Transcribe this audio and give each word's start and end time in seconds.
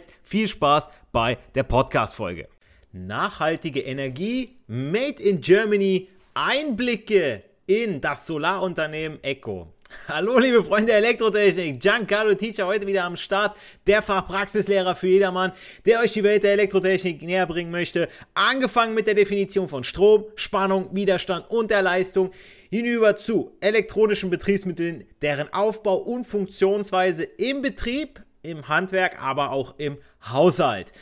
jetzt 0.00 0.14
viel 0.22 0.48
Spaß 0.48 0.88
bei 1.12 1.38
der 1.54 1.64
Podcast-Folge. 1.64 2.48
Nachhaltige 2.92 3.80
Energie, 3.80 4.56
Made 4.66 5.22
in 5.22 5.40
Germany, 5.40 6.08
Einblicke 6.34 7.42
in 7.66 8.00
das 8.00 8.26
Solarunternehmen 8.26 9.22
Eco. 9.22 9.68
Hallo 10.06 10.38
liebe 10.38 10.62
Freunde 10.62 10.86
der 10.86 10.98
Elektrotechnik, 10.98 11.80
Giancarlo 11.80 12.34
Teacher 12.34 12.66
heute 12.66 12.86
wieder 12.86 13.04
am 13.04 13.16
Start, 13.16 13.56
der 13.88 14.02
Fachpraxislehrer 14.02 14.94
für 14.94 15.08
jedermann, 15.08 15.52
der 15.84 16.00
euch 16.00 16.12
die 16.12 16.22
Welt 16.22 16.44
der 16.44 16.52
Elektrotechnik 16.52 17.22
näher 17.22 17.46
bringen 17.46 17.72
möchte. 17.72 18.08
Angefangen 18.34 18.94
mit 18.94 19.08
der 19.08 19.14
Definition 19.14 19.68
von 19.68 19.82
Strom, 19.82 20.24
Spannung, 20.36 20.94
Widerstand 20.94 21.50
und 21.50 21.72
der 21.72 21.82
Leistung 21.82 22.30
hinüber 22.70 23.16
zu 23.16 23.56
elektronischen 23.60 24.30
Betriebsmitteln, 24.30 25.06
deren 25.22 25.52
Aufbau 25.52 25.96
und 25.96 26.24
Funktionsweise 26.24 27.24
im 27.24 27.60
Betrieb, 27.60 28.22
im 28.42 28.68
Handwerk, 28.68 29.22
aber 29.22 29.50
auch 29.50 29.74
im 29.78 29.98
Haushalt. 30.30 30.92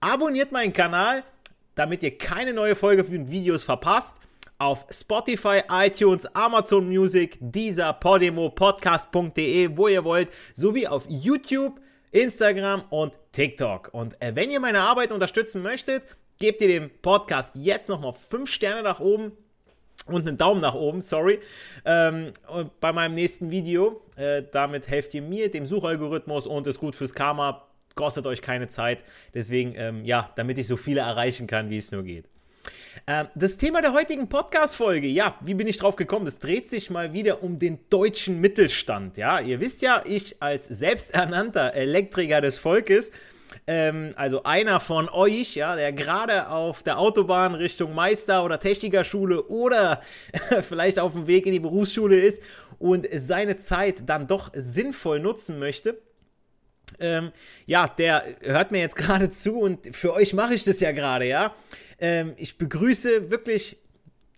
Abonniert 0.00 0.52
meinen 0.52 0.72
Kanal, 0.72 1.24
damit 1.74 2.02
ihr 2.02 2.16
keine 2.16 2.52
neue 2.52 2.76
Folge 2.76 3.04
von 3.04 3.30
Videos 3.30 3.64
verpasst. 3.64 4.16
Auf 4.58 4.86
Spotify, 4.90 5.62
iTunes, 5.70 6.26
Amazon 6.34 6.88
Music, 6.88 7.36
dieser 7.40 7.92
Podimo, 7.92 8.48
podcast.de, 8.48 9.76
wo 9.76 9.88
ihr 9.88 10.02
wollt, 10.02 10.30
sowie 10.54 10.86
auf 10.86 11.04
YouTube, 11.08 11.78
Instagram 12.10 12.84
und 12.88 13.12
TikTok. 13.32 13.90
Und 13.92 14.20
äh, 14.22 14.34
wenn 14.34 14.50
ihr 14.50 14.60
meine 14.60 14.80
Arbeit 14.80 15.12
unterstützen 15.12 15.60
möchtet, 15.60 16.04
gebt 16.38 16.62
ihr 16.62 16.68
dem 16.68 16.90
Podcast 17.02 17.54
jetzt 17.56 17.90
nochmal 17.90 18.14
5 18.14 18.48
Sterne 18.48 18.82
nach 18.82 19.00
oben 19.00 19.36
und 20.06 20.26
einen 20.26 20.38
Daumen 20.38 20.60
nach 20.60 20.74
oben, 20.74 21.02
sorry, 21.02 21.40
ähm, 21.84 22.32
bei 22.80 22.92
meinem 22.92 23.14
nächsten 23.14 23.50
Video. 23.50 24.02
Äh, 24.16 24.44
damit 24.52 24.88
helft 24.88 25.14
ihr 25.14 25.22
mir, 25.22 25.50
dem 25.50 25.66
Suchalgorithmus 25.66 26.46
und 26.46 26.66
ist 26.66 26.78
gut 26.78 26.94
fürs 26.94 27.14
Karma. 27.14 27.66
Kostet 27.94 28.26
euch 28.26 28.42
keine 28.42 28.68
Zeit. 28.68 29.04
Deswegen, 29.34 29.74
ähm, 29.74 30.04
ja, 30.04 30.30
damit 30.36 30.58
ich 30.58 30.66
so 30.66 30.76
viele 30.76 31.00
erreichen 31.00 31.46
kann, 31.46 31.70
wie 31.70 31.78
es 31.78 31.90
nur 31.90 32.02
geht. 32.02 32.26
Ähm, 33.06 33.28
das 33.34 33.56
Thema 33.56 33.82
der 33.82 33.92
heutigen 33.92 34.28
Podcast-Folge, 34.28 35.06
ja, 35.06 35.36
wie 35.40 35.54
bin 35.54 35.66
ich 35.66 35.78
drauf 35.78 35.96
gekommen? 35.96 36.24
Das 36.24 36.38
dreht 36.38 36.68
sich 36.68 36.90
mal 36.90 37.12
wieder 37.12 37.42
um 37.42 37.58
den 37.58 37.78
deutschen 37.90 38.40
Mittelstand. 38.40 39.16
Ja, 39.16 39.40
ihr 39.40 39.60
wisst 39.60 39.82
ja, 39.82 40.02
ich 40.04 40.40
als 40.40 40.66
selbsternannter 40.66 41.74
Elektriker 41.74 42.40
des 42.40 42.58
Volkes 42.58 43.10
ähm, 43.66 44.12
also 44.16 44.42
einer 44.44 44.80
von 44.80 45.08
euch, 45.08 45.54
ja, 45.56 45.76
der 45.76 45.92
gerade 45.92 46.48
auf 46.48 46.82
der 46.82 46.98
Autobahn 46.98 47.54
Richtung 47.54 47.94
Meister- 47.94 48.44
oder 48.44 48.58
Technikerschule 48.58 49.44
oder 49.44 50.02
vielleicht 50.62 50.98
auf 50.98 51.12
dem 51.12 51.26
Weg 51.26 51.46
in 51.46 51.52
die 51.52 51.60
Berufsschule 51.60 52.20
ist 52.20 52.42
und 52.78 53.06
seine 53.12 53.56
Zeit 53.56 54.08
dann 54.08 54.26
doch 54.26 54.50
sinnvoll 54.54 55.20
nutzen 55.20 55.58
möchte, 55.58 55.98
ähm, 57.00 57.32
ja, 57.66 57.88
der 57.88 58.24
hört 58.40 58.70
mir 58.70 58.80
jetzt 58.80 58.96
gerade 58.96 59.30
zu 59.30 59.58
und 59.58 59.94
für 59.94 60.12
euch 60.12 60.34
mache 60.34 60.54
ich 60.54 60.64
das 60.64 60.80
ja 60.80 60.92
gerade, 60.92 61.26
ja. 61.26 61.54
Ähm, 61.98 62.34
ich 62.36 62.58
begrüße 62.58 63.30
wirklich 63.30 63.78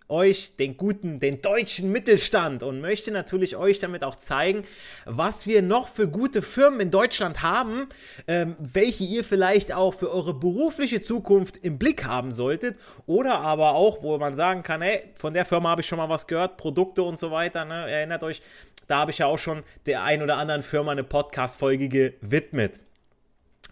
euch 0.09 0.57
den 0.57 0.77
guten, 0.77 1.21
den 1.21 1.43
deutschen 1.43 1.93
Mittelstand 1.93 2.63
und 2.63 2.81
möchte 2.81 3.11
natürlich 3.11 3.57
euch 3.57 3.79
damit 3.79 4.05
auch 4.05 4.17
zeigen, 4.17 4.65
was 5.05 5.47
wir 5.47 5.63
noch 5.63 5.89
für 5.89 6.09
gute 6.09 6.43
Firmen 6.43 6.81
in 6.81 6.91
Deutschland 6.91 7.43
haben, 7.43 7.89
ähm, 8.27 8.57
welche 8.59 9.05
ihr 9.05 9.25
vielleicht 9.25 9.75
auch 9.75 9.93
für 9.93 10.11
eure 10.11 10.35
berufliche 10.35 11.03
Zukunft 11.03 11.59
im 11.59 11.79
Blick 11.79 12.05
haben 12.05 12.33
solltet 12.33 12.79
oder 13.07 13.41
aber 13.41 13.73
auch, 13.73 14.03
wo 14.03 14.17
man 14.19 14.35
sagen 14.35 14.63
kann, 14.63 14.83
hey, 14.83 15.03
von 15.15 15.35
der 15.35 15.45
Firma 15.45 15.71
habe 15.71 15.83
ich 15.83 15.87
schon 15.87 15.99
mal 15.99 16.09
was 16.09 16.27
gehört, 16.27 16.57
Produkte 16.57 17.03
und 17.03 17.19
so 17.19 17.31
weiter, 17.31 17.65
ne? 17.65 17.91
erinnert 17.91 18.23
euch, 18.23 18.41
da 18.87 18.99
habe 18.99 19.11
ich 19.11 19.19
ja 19.19 19.27
auch 19.27 19.39
schon 19.39 19.63
der 19.87 20.03
ein 20.03 20.23
oder 20.23 20.39
anderen 20.39 20.63
Firma 20.63 20.93
eine 20.93 21.05
Podcast-Folge 21.05 21.89
gewidmet. 21.89 22.81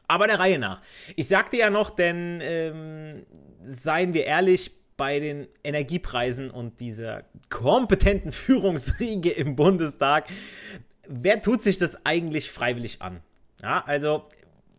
Aber 0.08 0.26
der 0.26 0.38
Reihe 0.38 0.58
nach. 0.58 0.82
Ich 1.16 1.26
sagte 1.28 1.56
ja 1.56 1.70
noch, 1.70 1.90
denn 1.90 2.40
ähm, 2.42 3.26
seien 3.64 4.14
wir 4.14 4.24
ehrlich, 4.24 4.70
bei 4.96 5.20
den 5.20 5.48
Energiepreisen 5.62 6.50
und 6.50 6.80
dieser 6.80 7.24
kompetenten 7.48 8.32
Führungsriege 8.32 9.30
im 9.30 9.56
Bundestag, 9.56 10.26
wer 11.06 11.40
tut 11.40 11.62
sich 11.62 11.78
das 11.78 12.04
eigentlich 12.06 12.50
freiwillig 12.50 13.02
an? 13.02 13.20
Ja, 13.62 13.84
also 13.86 14.24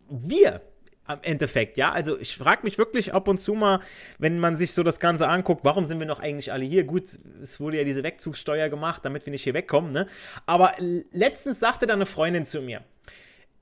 wir 0.08 0.62
am 1.08 1.20
Endeffekt, 1.22 1.76
ja. 1.78 1.90
Also 1.90 2.18
ich 2.18 2.36
frage 2.36 2.62
mich 2.62 2.78
wirklich 2.78 3.14
ab 3.14 3.28
und 3.28 3.38
zu 3.38 3.54
mal, 3.54 3.80
wenn 4.18 4.38
man 4.38 4.56
sich 4.56 4.72
so 4.72 4.82
das 4.82 5.00
Ganze 5.00 5.26
anguckt, 5.28 5.64
warum 5.64 5.86
sind 5.86 5.98
wir 5.98 6.06
noch 6.06 6.20
eigentlich 6.20 6.52
alle 6.52 6.64
hier? 6.64 6.84
Gut, 6.84 7.04
es 7.42 7.58
wurde 7.58 7.78
ja 7.78 7.84
diese 7.84 8.02
Wegzugssteuer 8.02 8.68
gemacht, 8.68 9.04
damit 9.04 9.24
wir 9.24 9.30
nicht 9.30 9.42
hier 9.42 9.54
wegkommen, 9.54 9.92
ne? 9.92 10.06
Aber 10.44 10.74
letztens 11.12 11.60
sagte 11.60 11.86
da 11.86 11.94
eine 11.94 12.06
Freundin 12.06 12.44
zu 12.44 12.60
mir, 12.60 12.82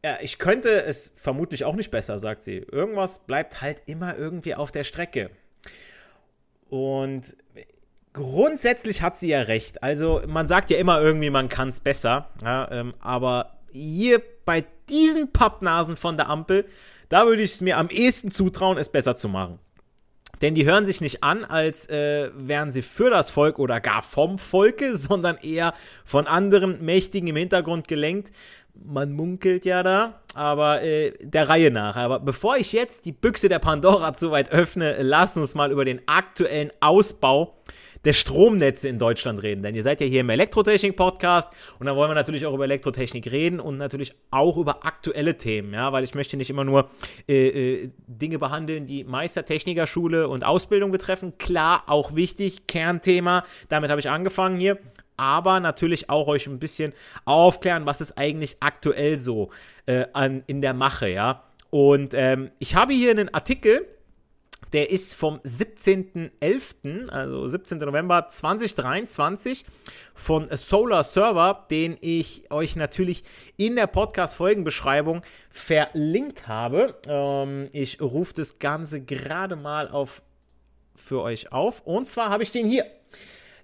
ja, 0.04 0.18
ich 0.20 0.38
könnte 0.38 0.84
es 0.84 1.14
vermutlich 1.16 1.64
auch 1.64 1.74
nicht 1.74 1.90
besser, 1.90 2.18
sagt 2.18 2.42
sie. 2.42 2.58
Irgendwas 2.58 3.26
bleibt 3.26 3.62
halt 3.62 3.82
immer 3.86 4.16
irgendwie 4.16 4.54
auf 4.54 4.72
der 4.72 4.84
Strecke. 4.84 5.30
Und 6.68 7.36
grundsätzlich 8.12 9.02
hat 9.02 9.18
sie 9.18 9.28
ja 9.28 9.42
recht. 9.42 9.82
Also 9.82 10.22
man 10.26 10.48
sagt 10.48 10.70
ja 10.70 10.78
immer 10.78 11.00
irgendwie, 11.00 11.30
man 11.30 11.48
kann 11.48 11.68
es 11.68 11.80
besser. 11.80 12.30
Ja, 12.42 12.70
ähm, 12.70 12.94
aber 13.00 13.58
hier 13.72 14.22
bei 14.44 14.64
diesen 14.88 15.32
Pappnasen 15.32 15.96
von 15.96 16.16
der 16.16 16.28
Ampel, 16.28 16.64
da 17.08 17.26
würde 17.26 17.42
ich 17.42 17.52
es 17.52 17.60
mir 17.60 17.76
am 17.76 17.88
ehesten 17.88 18.30
zutrauen, 18.30 18.78
es 18.78 18.88
besser 18.88 19.16
zu 19.16 19.28
machen. 19.28 19.58
Denn 20.42 20.54
die 20.54 20.66
hören 20.66 20.84
sich 20.84 21.00
nicht 21.00 21.22
an, 21.22 21.44
als 21.44 21.88
äh, 21.88 22.30
wären 22.34 22.70
sie 22.70 22.82
für 22.82 23.10
das 23.10 23.30
Volk 23.30 23.58
oder 23.58 23.80
gar 23.80 24.02
vom 24.02 24.38
Volke, 24.38 24.96
sondern 24.96 25.36
eher 25.36 25.74
von 26.04 26.26
anderen 26.26 26.84
Mächtigen 26.84 27.28
im 27.28 27.36
Hintergrund 27.36 27.88
gelenkt 27.88 28.32
man 28.84 29.12
munkelt 29.12 29.64
ja 29.64 29.82
da, 29.82 30.20
aber 30.34 30.82
äh, 30.82 31.12
der 31.20 31.48
Reihe 31.48 31.70
nach. 31.70 31.96
Aber 31.96 32.20
bevor 32.20 32.56
ich 32.56 32.72
jetzt 32.72 33.04
die 33.06 33.12
Büchse 33.12 33.48
der 33.48 33.58
Pandora 33.58 34.14
zu 34.14 34.30
weit 34.30 34.50
öffne, 34.50 34.96
lass 35.00 35.36
uns 35.36 35.54
mal 35.54 35.72
über 35.72 35.84
den 35.84 36.00
aktuellen 36.06 36.70
Ausbau 36.80 37.56
der 38.04 38.12
Stromnetze 38.12 38.88
in 38.88 38.98
Deutschland 38.98 39.42
reden. 39.42 39.62
Denn 39.62 39.74
ihr 39.74 39.82
seid 39.82 40.00
ja 40.00 40.06
hier 40.06 40.20
im 40.20 40.30
Elektrotechnik-Podcast 40.30 41.50
und 41.78 41.86
da 41.86 41.96
wollen 41.96 42.10
wir 42.10 42.14
natürlich 42.14 42.46
auch 42.46 42.54
über 42.54 42.64
Elektrotechnik 42.64 43.30
reden 43.30 43.58
und 43.58 43.78
natürlich 43.78 44.14
auch 44.30 44.56
über 44.56 44.86
aktuelle 44.86 45.36
Themen, 45.36 45.74
ja, 45.74 45.92
weil 45.92 46.04
ich 46.04 46.14
möchte 46.14 46.36
nicht 46.36 46.48
immer 46.48 46.64
nur 46.64 46.88
äh, 47.28 47.48
äh, 47.82 47.88
Dinge 48.06 48.38
behandeln, 48.38 48.86
die 48.86 49.02
Meistertechnikerschule 49.02 50.28
und 50.28 50.44
Ausbildung 50.44 50.92
betreffen. 50.92 51.36
Klar, 51.38 51.82
auch 51.88 52.14
wichtig, 52.14 52.68
Kernthema, 52.68 53.44
damit 53.68 53.90
habe 53.90 54.00
ich 54.00 54.08
angefangen 54.08 54.60
hier 54.60 54.78
aber 55.16 55.60
natürlich 55.60 56.10
auch 56.10 56.28
euch 56.28 56.46
ein 56.46 56.58
bisschen 56.58 56.92
aufklären, 57.24 57.86
was 57.86 58.00
ist 58.00 58.18
eigentlich 58.18 58.56
aktuell 58.60 59.18
so 59.18 59.50
äh, 59.86 60.06
an, 60.12 60.42
in 60.46 60.62
der 60.62 60.74
Mache, 60.74 61.08
ja. 61.08 61.42
Und 61.70 62.14
ähm, 62.14 62.50
ich 62.58 62.74
habe 62.74 62.92
hier 62.92 63.10
einen 63.10 63.32
Artikel, 63.32 63.86
der 64.72 64.90
ist 64.90 65.14
vom 65.14 65.38
17.11., 65.40 67.08
also 67.08 67.48
17. 67.48 67.78
November 67.78 68.28
2023 68.28 69.64
von 70.14 70.48
Solar 70.56 71.04
Server, 71.04 71.66
den 71.70 71.96
ich 72.00 72.50
euch 72.50 72.76
natürlich 72.76 73.24
in 73.56 73.76
der 73.76 73.86
Podcast-Folgenbeschreibung 73.86 75.22
verlinkt 75.50 76.48
habe. 76.48 76.96
Ähm, 77.08 77.68
ich 77.72 78.00
rufe 78.00 78.34
das 78.34 78.58
Ganze 78.58 79.00
gerade 79.00 79.56
mal 79.56 79.88
auf 79.88 80.22
für 80.94 81.20
euch 81.22 81.52
auf. 81.52 81.82
Und 81.86 82.06
zwar 82.06 82.30
habe 82.30 82.42
ich 82.42 82.50
den 82.50 82.66
hier. 82.66 82.86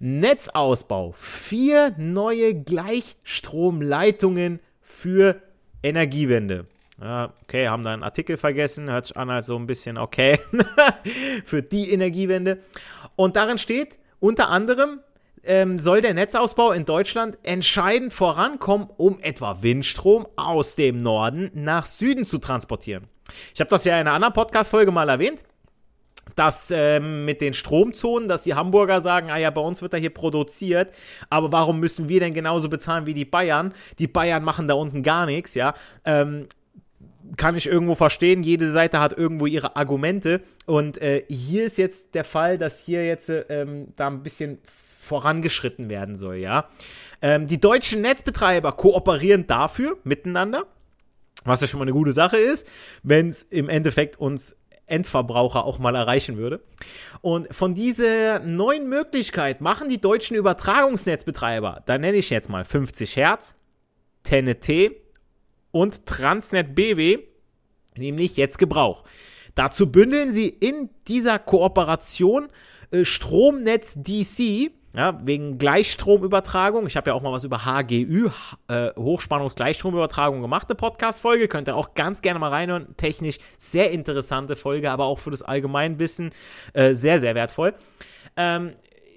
Netzausbau. 0.02 1.14
Vier 1.16 1.94
neue 1.96 2.54
Gleichstromleitungen 2.54 4.60
für 4.80 5.40
Energiewende. 5.82 6.66
Okay, 6.98 7.68
haben 7.68 7.84
da 7.84 7.92
einen 7.92 8.02
Artikel 8.02 8.36
vergessen, 8.36 8.90
hört 8.90 9.06
sich 9.06 9.16
an 9.16 9.30
als 9.30 9.46
so 9.46 9.56
ein 9.56 9.66
bisschen 9.66 9.96
okay 9.98 10.40
für 11.44 11.62
die 11.62 11.92
Energiewende. 11.92 12.58
Und 13.14 13.36
darin 13.36 13.58
steht 13.58 14.00
unter 14.18 14.48
anderem 14.50 14.98
ähm, 15.44 15.78
soll 15.78 16.00
der 16.00 16.14
Netzausbau 16.14 16.72
in 16.72 16.84
Deutschland 16.84 17.38
entscheidend 17.42 18.12
vorankommen, 18.12 18.88
um 18.96 19.18
etwa 19.20 19.62
Windstrom 19.62 20.26
aus 20.36 20.74
dem 20.74 20.98
Norden 20.98 21.50
nach 21.54 21.86
Süden 21.86 22.26
zu 22.26 22.38
transportieren. 22.38 23.08
Ich 23.54 23.60
habe 23.60 23.70
das 23.70 23.84
ja 23.84 23.94
in 23.94 24.06
einer 24.06 24.12
anderen 24.12 24.34
Podcast-Folge 24.34 24.92
mal 24.92 25.08
erwähnt 25.08 25.42
dass 26.34 26.70
ähm, 26.70 27.24
mit 27.24 27.40
den 27.40 27.54
Stromzonen, 27.54 28.28
dass 28.28 28.44
die 28.44 28.54
Hamburger 28.54 29.00
sagen, 29.00 29.30
ah 29.30 29.36
ja, 29.36 29.50
bei 29.50 29.60
uns 29.60 29.82
wird 29.82 29.92
er 29.92 30.00
hier 30.00 30.10
produziert, 30.10 30.94
aber 31.30 31.52
warum 31.52 31.80
müssen 31.80 32.08
wir 32.08 32.20
denn 32.20 32.34
genauso 32.34 32.68
bezahlen 32.68 33.06
wie 33.06 33.14
die 33.14 33.24
Bayern? 33.24 33.74
Die 33.98 34.06
Bayern 34.06 34.44
machen 34.44 34.68
da 34.68 34.74
unten 34.74 35.02
gar 35.02 35.26
nichts, 35.26 35.54
ja. 35.54 35.74
Ähm, 36.04 36.46
kann 37.36 37.56
ich 37.56 37.66
irgendwo 37.66 37.94
verstehen. 37.94 38.42
Jede 38.42 38.70
Seite 38.70 39.00
hat 39.00 39.16
irgendwo 39.16 39.46
ihre 39.46 39.76
Argumente. 39.76 40.42
Und 40.66 41.00
äh, 41.00 41.24
hier 41.28 41.64
ist 41.64 41.78
jetzt 41.78 42.14
der 42.14 42.24
Fall, 42.24 42.58
dass 42.58 42.84
hier 42.84 43.06
jetzt 43.06 43.32
ähm, 43.48 43.88
da 43.96 44.08
ein 44.08 44.22
bisschen 44.22 44.58
vorangeschritten 45.00 45.88
werden 45.88 46.16
soll, 46.16 46.36
ja. 46.36 46.68
Ähm, 47.20 47.46
die 47.46 47.60
deutschen 47.60 48.02
Netzbetreiber 48.02 48.72
kooperieren 48.72 49.46
dafür 49.46 49.96
miteinander, 50.04 50.66
was 51.44 51.60
ja 51.60 51.66
schon 51.66 51.78
mal 51.78 51.84
eine 51.84 51.92
gute 51.92 52.12
Sache 52.12 52.36
ist, 52.36 52.66
wenn 53.02 53.28
es 53.28 53.42
im 53.42 53.68
Endeffekt 53.68 54.18
uns 54.18 54.56
Endverbraucher 54.86 55.64
auch 55.64 55.78
mal 55.78 55.94
erreichen 55.94 56.36
würde. 56.36 56.62
Und 57.20 57.54
von 57.54 57.74
dieser 57.74 58.40
neuen 58.40 58.88
Möglichkeit 58.88 59.60
machen 59.60 59.88
die 59.88 60.00
deutschen 60.00 60.36
Übertragungsnetzbetreiber, 60.36 61.82
da 61.86 61.98
nenne 61.98 62.18
ich 62.18 62.30
jetzt 62.30 62.48
mal 62.48 62.64
50 62.64 63.16
Hertz, 63.16 63.56
TNT 64.24 64.92
und 65.70 66.06
Transnet 66.06 66.74
BW, 66.74 67.20
nämlich 67.96 68.36
jetzt 68.36 68.58
Gebrauch. 68.58 69.04
Dazu 69.54 69.90
bündeln 69.90 70.30
sie 70.30 70.48
in 70.48 70.90
dieser 71.08 71.38
Kooperation 71.38 72.48
äh, 72.90 73.04
Stromnetz 73.04 74.02
DC 74.02 74.70
ja, 74.94 75.18
wegen 75.24 75.58
Gleichstromübertragung. 75.58 76.86
Ich 76.86 76.96
habe 76.96 77.10
ja 77.10 77.14
auch 77.14 77.22
mal 77.22 77.32
was 77.32 77.44
über 77.44 77.64
HGÜ, 77.64 78.30
äh, 78.68 78.90
Hochspannungsgleichstromübertragung 78.96 80.42
gemacht, 80.42 80.68
eine 80.68 80.76
Podcast-Folge. 80.76 81.48
Könnt 81.48 81.68
ihr 81.68 81.76
auch 81.76 81.94
ganz 81.94 82.20
gerne 82.20 82.38
mal 82.38 82.50
reinhören. 82.50 82.94
Technisch 82.96 83.38
sehr 83.56 83.90
interessante 83.90 84.54
Folge, 84.54 84.90
aber 84.90 85.04
auch 85.04 85.18
für 85.18 85.30
das 85.30 85.42
Allgemeinwissen 85.42 86.30
äh, 86.74 86.92
sehr, 86.92 87.20
sehr 87.20 87.34
wertvoll. 87.34 87.74
Ähm, 88.36 88.74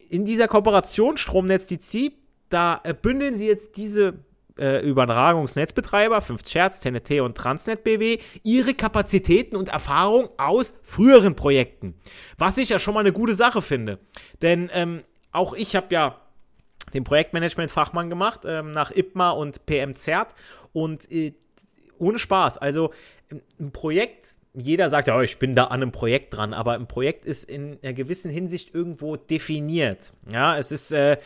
in 0.09 0.23
dieser 0.23 0.47
Kooperation 0.47 1.17
Stromnetz 1.17 1.67
DC, 1.67 2.13
da 2.49 2.79
äh, 2.83 2.93
bündeln 2.93 3.35
sie 3.35 3.47
jetzt 3.47 3.75
diese 3.75 4.19
äh, 4.57 4.79
Übertragungsnetzbetreiber, 4.87 6.21
50 6.21 6.55
Hertz, 6.55 6.79
TNT 6.79 7.19
und 7.19 7.35
Transnet 7.35 7.83
BW, 7.83 8.19
ihre 8.43 8.73
Kapazitäten 8.73 9.57
und 9.57 9.69
Erfahrung 9.69 10.29
aus 10.37 10.73
früheren 10.83 11.35
Projekten. 11.35 11.95
Was 12.37 12.57
ich 12.57 12.69
ja 12.69 12.79
schon 12.79 12.93
mal 12.93 13.01
eine 13.01 13.11
gute 13.11 13.33
Sache 13.33 13.61
finde. 13.61 13.99
Denn 14.41 14.69
ähm, 14.73 15.03
auch 15.35 15.53
ich 15.53 15.75
habe 15.75 15.87
ja 15.89 16.19
den 16.93 17.03
Projektmanagement-Fachmann 17.03 18.09
gemacht, 18.09 18.41
ähm, 18.45 18.71
nach 18.71 18.91
IPMA 18.91 19.31
und 19.31 19.65
PMZERT 19.65 20.33
und 20.73 21.11
äh, 21.11 21.33
ohne 21.97 22.19
Spaß. 22.19 22.57
Also 22.57 22.91
ein 23.59 23.71
Projekt, 23.71 24.35
jeder 24.53 24.89
sagt 24.89 25.07
ja, 25.07 25.17
oh, 25.17 25.21
ich 25.21 25.37
bin 25.37 25.55
da 25.55 25.65
an 25.65 25.81
einem 25.81 25.91
Projekt 25.91 26.35
dran, 26.35 26.53
aber 26.53 26.73
ein 26.73 26.87
Projekt 26.87 27.25
ist 27.25 27.43
in 27.43 27.77
einer 27.81 27.93
gewissen 27.93 28.31
Hinsicht 28.31 28.73
irgendwo 28.73 29.15
definiert. 29.17 30.13
Ja, 30.31 30.57
es 30.57 30.71
ist 30.71 30.91
äh, 30.91 31.17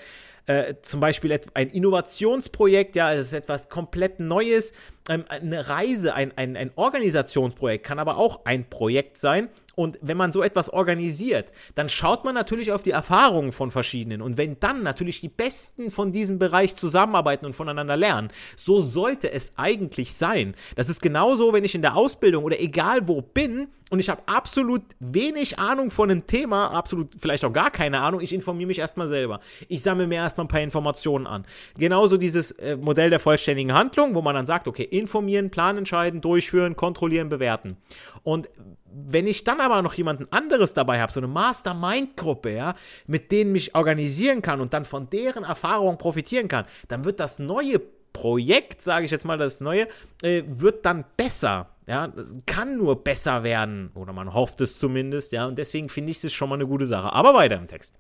äh, 0.45 0.75
zum 0.81 0.99
Beispiel 0.99 1.39
ein 1.53 1.69
Innovationsprojekt, 1.69 2.95
ja, 2.95 3.13
es 3.13 3.27
ist 3.27 3.33
etwas 3.33 3.69
komplett 3.69 4.19
Neues. 4.19 4.73
Ähm, 5.09 5.25
eine 5.27 5.67
Reise, 5.67 6.13
ein, 6.13 6.31
ein, 6.37 6.55
ein 6.55 6.71
Organisationsprojekt 6.75 7.85
kann 7.85 7.99
aber 7.99 8.17
auch 8.17 8.45
ein 8.45 8.69
Projekt 8.69 9.17
sein. 9.17 9.49
Und 9.79 9.97
wenn 10.01 10.17
man 10.17 10.33
so 10.33 10.43
etwas 10.43 10.69
organisiert, 10.69 11.53
dann 11.73 11.87
schaut 11.87 12.25
man 12.25 12.35
natürlich 12.35 12.73
auf 12.73 12.83
die 12.83 12.91
Erfahrungen 12.91 13.53
von 13.53 13.71
verschiedenen. 13.71 14.21
Und 14.21 14.37
wenn 14.37 14.59
dann 14.59 14.83
natürlich 14.83 15.21
die 15.21 15.29
Besten 15.29 15.89
von 15.89 16.11
diesem 16.11 16.37
Bereich 16.37 16.75
zusammenarbeiten 16.75 17.45
und 17.45 17.53
voneinander 17.53 17.95
lernen, 17.95 18.29
so 18.57 18.81
sollte 18.81 19.31
es 19.31 19.53
eigentlich 19.55 20.13
sein. 20.15 20.53
Das 20.75 20.89
ist 20.89 21.01
genauso, 21.01 21.53
wenn 21.53 21.63
ich 21.63 21.75
in 21.75 21.81
der 21.81 21.95
Ausbildung 21.95 22.43
oder 22.43 22.59
egal 22.59 23.07
wo 23.07 23.21
bin 23.21 23.69
und 23.89 23.99
ich 23.99 24.09
habe 24.09 24.21
absolut 24.27 24.83
wenig 24.99 25.57
Ahnung 25.57 25.91
von 25.91 26.11
einem 26.11 26.27
Thema, 26.27 26.71
absolut 26.71 27.15
vielleicht 27.19 27.43
auch 27.43 27.53
gar 27.53 27.71
keine 27.71 28.01
Ahnung, 28.01 28.21
ich 28.21 28.33
informiere 28.33 28.67
mich 28.67 28.79
erstmal 28.79 29.07
selber. 29.07 29.39
Ich 29.67 29.81
sammle 29.81 30.07
mir 30.07 30.15
erstmal 30.15 30.45
ein 30.45 30.49
paar 30.49 30.61
Informationen 30.61 31.25
an. 31.25 31.45
Genauso 31.77 32.17
dieses 32.17 32.51
äh, 32.51 32.75
Modell 32.75 33.09
der 33.09 33.19
vollständigen 33.19 33.73
Handlung, 33.73 34.13
wo 34.13 34.21
man 34.21 34.35
dann 34.35 34.45
sagt, 34.45 34.67
okay, 34.67 34.83
informieren, 34.99 35.49
Plan 35.49 35.77
entscheiden, 35.77 36.21
durchführen, 36.21 36.75
kontrollieren, 36.75 37.29
bewerten. 37.29 37.77
Und 38.23 38.49
wenn 38.91 39.27
ich 39.27 39.43
dann 39.43 39.61
aber 39.61 39.81
noch 39.81 39.93
jemanden 39.93 40.27
anderes 40.31 40.73
dabei 40.73 40.99
habe, 40.99 41.11
so 41.11 41.19
eine 41.19 41.27
Mastermind-Gruppe, 41.27 42.51
ja, 42.51 42.75
mit 43.07 43.31
denen 43.31 43.51
mich 43.51 43.75
organisieren 43.75 44.41
kann 44.41 44.61
und 44.61 44.73
dann 44.73 44.85
von 44.85 45.09
deren 45.09 45.43
Erfahrung 45.43 45.97
profitieren 45.97 46.47
kann, 46.47 46.65
dann 46.87 47.05
wird 47.05 47.19
das 47.19 47.39
neue 47.39 47.79
Projekt, 48.13 48.81
sage 48.81 49.05
ich 49.05 49.11
jetzt 49.11 49.25
mal, 49.25 49.37
das 49.37 49.61
neue, 49.61 49.87
äh, 50.21 50.43
wird 50.45 50.85
dann 50.85 51.05
besser. 51.15 51.69
Ja, 51.87 52.07
das 52.07 52.35
kann 52.45 52.77
nur 52.77 53.03
besser 53.03 53.43
werden. 53.43 53.91
Oder 53.95 54.13
man 54.13 54.33
hofft 54.33 54.61
es 54.61 54.77
zumindest, 54.77 55.31
ja. 55.31 55.47
Und 55.47 55.57
deswegen 55.57 55.89
finde 55.89 56.11
ich 56.11 56.21
das 56.21 56.33
schon 56.33 56.49
mal 56.49 56.55
eine 56.55 56.67
gute 56.67 56.85
Sache. 56.85 57.11
Aber 57.13 57.33
weiter 57.33 57.55
im 57.55 57.67
Text. 57.67 57.95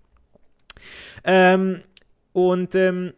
Ähm, 1.23 1.81
und 2.33 2.75
ähm, 2.75 3.13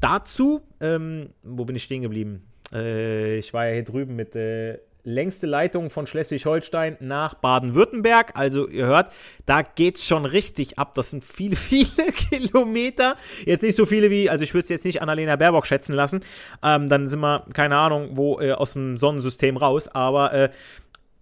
dazu, 0.00 0.60
ähm, 0.80 1.30
wo 1.42 1.64
bin 1.64 1.76
ich 1.76 1.82
stehen 1.82 2.02
geblieben? 2.02 2.49
Äh, 2.72 3.38
ich 3.38 3.52
war 3.52 3.66
ja 3.66 3.74
hier 3.74 3.84
drüben 3.84 4.16
mit 4.16 4.34
äh, 4.34 4.78
längste 5.04 5.46
Leitung 5.46 5.90
von 5.90 6.06
Schleswig-Holstein 6.06 6.96
nach 7.00 7.34
Baden-Württemberg. 7.34 8.32
Also 8.34 8.68
ihr 8.68 8.86
hört, 8.86 9.12
da 9.46 9.62
geht's 9.62 10.06
schon 10.06 10.24
richtig 10.24 10.78
ab. 10.78 10.94
Das 10.94 11.10
sind 11.10 11.24
viele, 11.24 11.56
viele 11.56 12.12
Kilometer. 12.12 13.16
Jetzt 13.44 13.62
nicht 13.62 13.76
so 13.76 13.86
viele 13.86 14.10
wie, 14.10 14.28
also 14.28 14.44
ich 14.44 14.54
würde 14.54 14.64
es 14.64 14.68
jetzt 14.68 14.84
nicht 14.84 15.02
Annalena 15.02 15.36
Baerbock 15.36 15.66
schätzen 15.66 15.94
lassen. 15.94 16.20
Ähm, 16.62 16.88
dann 16.88 17.08
sind 17.08 17.20
wir, 17.20 17.46
keine 17.52 17.76
Ahnung, 17.76 18.10
wo 18.12 18.40
äh, 18.40 18.52
aus 18.52 18.72
dem 18.72 18.98
Sonnensystem 18.98 19.56
raus. 19.56 19.88
Aber 19.88 20.32
äh, 20.32 20.50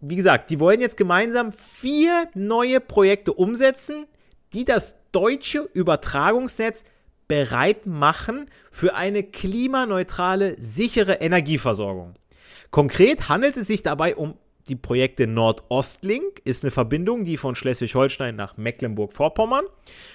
wie 0.01 0.17
gesagt, 0.17 0.51
die 0.51 0.61
wollen 0.61 0.81
jetzt 0.81 0.97
gemeinsam 0.97 1.53
vier 1.53 2.29
neue 2.35 2.81
Projekte 2.81 3.33
umsetzen, 3.33 4.07
die 4.53 4.65
das 4.65 4.97
deutsche 5.13 5.69
Übertragungsnetz 5.73 6.85
bereit 7.29 7.87
machen 7.87 8.47
für 8.73 8.95
eine 8.95 9.23
klimaneutrale, 9.23 10.57
sichere 10.59 11.15
Energieversorgung. 11.15 12.15
Konkret 12.71 13.29
handelt 13.29 13.57
es 13.57 13.67
sich 13.67 13.83
dabei 13.83 14.17
um 14.17 14.35
die 14.69 14.77
Projekte 14.77 15.27
Nordostlink, 15.27 16.43
ist 16.45 16.63
eine 16.63 16.71
Verbindung, 16.71 17.25
die 17.25 17.37
von 17.37 17.55
Schleswig-Holstein 17.55 18.37
nach 18.37 18.57
Mecklenburg-Vorpommern 18.57 19.65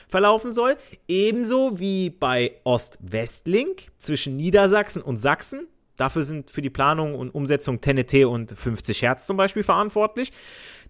verlaufen 0.08 0.52
soll, 0.52 0.78
ebenso 1.08 1.80
wie 1.80 2.12
bei 2.12 2.54
Ost-Westlink 2.64 3.88
zwischen 3.98 4.38
Niedersachsen 4.38 5.02
und 5.02 5.18
Sachsen. 5.18 5.68
Dafür 5.96 6.24
sind 6.24 6.50
für 6.50 6.62
die 6.62 6.70
Planung 6.70 7.16
und 7.16 7.32
Umsetzung 7.32 7.82
TNT 7.82 8.26
und 8.26 8.52
50 8.52 9.02
Hertz 9.02 9.26
zum 9.26 9.38
Beispiel 9.38 9.64
verantwortlich. 9.64 10.32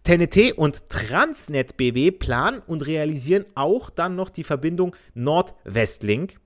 TNT 0.04 0.58
und 0.58 0.90
Transnet 0.90 1.78
BW 1.78 2.12
planen 2.12 2.62
und 2.68 2.86
realisieren 2.86 3.46
auch 3.56 3.90
dann 3.90 4.16
noch 4.16 4.30
die 4.30 4.44
Verbindung 4.44 4.96
Nord-Westlink, 5.14 6.40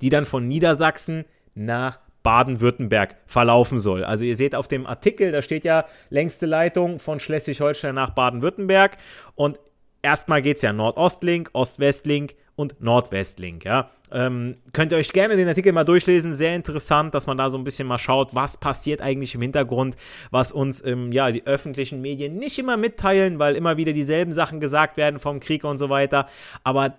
die 0.00 0.10
dann 0.10 0.26
von 0.26 0.46
Niedersachsen 0.46 1.24
nach 1.54 1.98
Baden-Württemberg 2.22 3.16
verlaufen 3.26 3.78
soll. 3.78 4.04
Also 4.04 4.24
ihr 4.24 4.36
seht 4.36 4.54
auf 4.54 4.68
dem 4.68 4.86
Artikel, 4.86 5.32
da 5.32 5.40
steht 5.40 5.64
ja 5.64 5.86
längste 6.10 6.44
Leitung 6.44 6.98
von 6.98 7.20
Schleswig-Holstein 7.20 7.94
nach 7.94 8.10
Baden-Württemberg 8.10 8.98
und 9.34 9.58
erstmal 10.02 10.42
geht 10.42 10.56
es 10.56 10.62
ja 10.62 10.74
Nordostlink, 10.74 11.50
Ost-Westlink 11.54 12.34
und 12.58 12.80
Nordwestlink. 12.80 13.64
Ja. 13.64 13.88
Ähm, 14.10 14.56
könnt 14.72 14.90
ihr 14.90 14.98
euch 14.98 15.12
gerne 15.12 15.36
den 15.36 15.46
Artikel 15.46 15.72
mal 15.72 15.84
durchlesen. 15.84 16.34
Sehr 16.34 16.56
interessant, 16.56 17.14
dass 17.14 17.28
man 17.28 17.38
da 17.38 17.50
so 17.50 17.56
ein 17.56 17.62
bisschen 17.62 17.86
mal 17.86 17.98
schaut, 17.98 18.34
was 18.34 18.56
passiert 18.56 19.00
eigentlich 19.00 19.32
im 19.36 19.42
Hintergrund, 19.42 19.96
was 20.32 20.50
uns 20.50 20.84
ähm, 20.84 21.12
ja, 21.12 21.30
die 21.30 21.46
öffentlichen 21.46 22.00
Medien 22.00 22.34
nicht 22.34 22.58
immer 22.58 22.76
mitteilen, 22.76 23.38
weil 23.38 23.54
immer 23.54 23.76
wieder 23.76 23.92
dieselben 23.92 24.32
Sachen 24.32 24.58
gesagt 24.58 24.96
werden 24.96 25.20
vom 25.20 25.38
Krieg 25.38 25.62
und 25.62 25.78
so 25.78 25.88
weiter. 25.88 26.26
Aber 26.64 26.98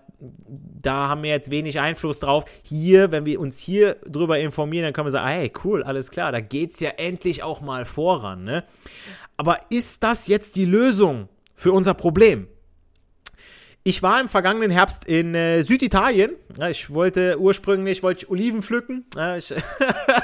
da 0.81 1.09
haben 1.09 1.23
wir 1.23 1.31
jetzt 1.31 1.51
wenig 1.51 1.81
Einfluss 1.81 2.21
drauf. 2.21 2.45
Hier, 2.63 3.11
wenn 3.11 3.25
wir 3.25 3.41
uns 3.41 3.59
hier 3.59 3.97
drüber 4.07 4.39
informieren, 4.39 4.85
dann 4.85 4.93
können 4.93 5.07
wir 5.07 5.11
sagen, 5.11 5.27
hey, 5.27 5.51
cool, 5.65 5.83
alles 5.83 6.09
klar, 6.09 6.31
da 6.31 6.39
geht 6.39 6.71
es 6.71 6.79
ja 6.79 6.91
endlich 6.91 7.43
auch 7.43 7.59
mal 7.59 7.83
voran. 7.83 8.45
Ne? 8.45 8.63
Aber 9.35 9.57
ist 9.69 10.03
das 10.03 10.27
jetzt 10.27 10.55
die 10.55 10.65
Lösung 10.65 11.27
für 11.53 11.73
unser 11.73 11.95
Problem? 11.95 12.47
Ich 13.83 14.03
war 14.03 14.19
im 14.19 14.27
vergangenen 14.27 14.71
Herbst 14.71 15.05
in 15.05 15.33
äh, 15.33 15.63
Süditalien. 15.63 16.33
Ja, 16.59 16.69
ich 16.69 16.93
wollte 16.93 17.39
ursprünglich 17.39 18.03
wollte 18.03 18.25
ich 18.25 18.29
Oliven 18.29 18.61
pflücken. 18.61 19.05
Ja, 19.15 19.37
ich, 19.37 19.53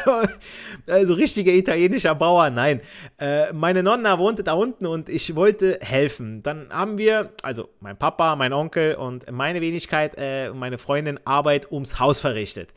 also 0.88 1.14
richtiger 1.14 1.54
italienischer 1.54 2.16
Bauer, 2.16 2.50
nein. 2.50 2.82
Äh, 3.18 3.54
meine 3.54 3.82
Nonna 3.82 4.20
wohnte 4.20 4.44
da 4.44 4.54
unten 4.54 4.86
und 4.86 5.08
ich 5.08 5.36
wollte 5.36 5.80
helfen. 5.82 6.44
Dann 6.44 6.68
haben 6.70 6.98
wir, 6.98 7.32
also 7.44 7.70
mein 7.80 7.98
Papa, 7.98 8.36
mein 8.36 8.52
Onkel 8.52 8.96
und 8.96 9.32
meine 9.32 9.62
Wenigkeit, 9.62 10.16
äh, 10.18 10.52
meine 10.52 10.78
Freundin 10.78 11.20
Arbeit 11.26 11.72
ums 11.72 11.98
Haus 11.98 12.20
verrichtet 12.20 12.74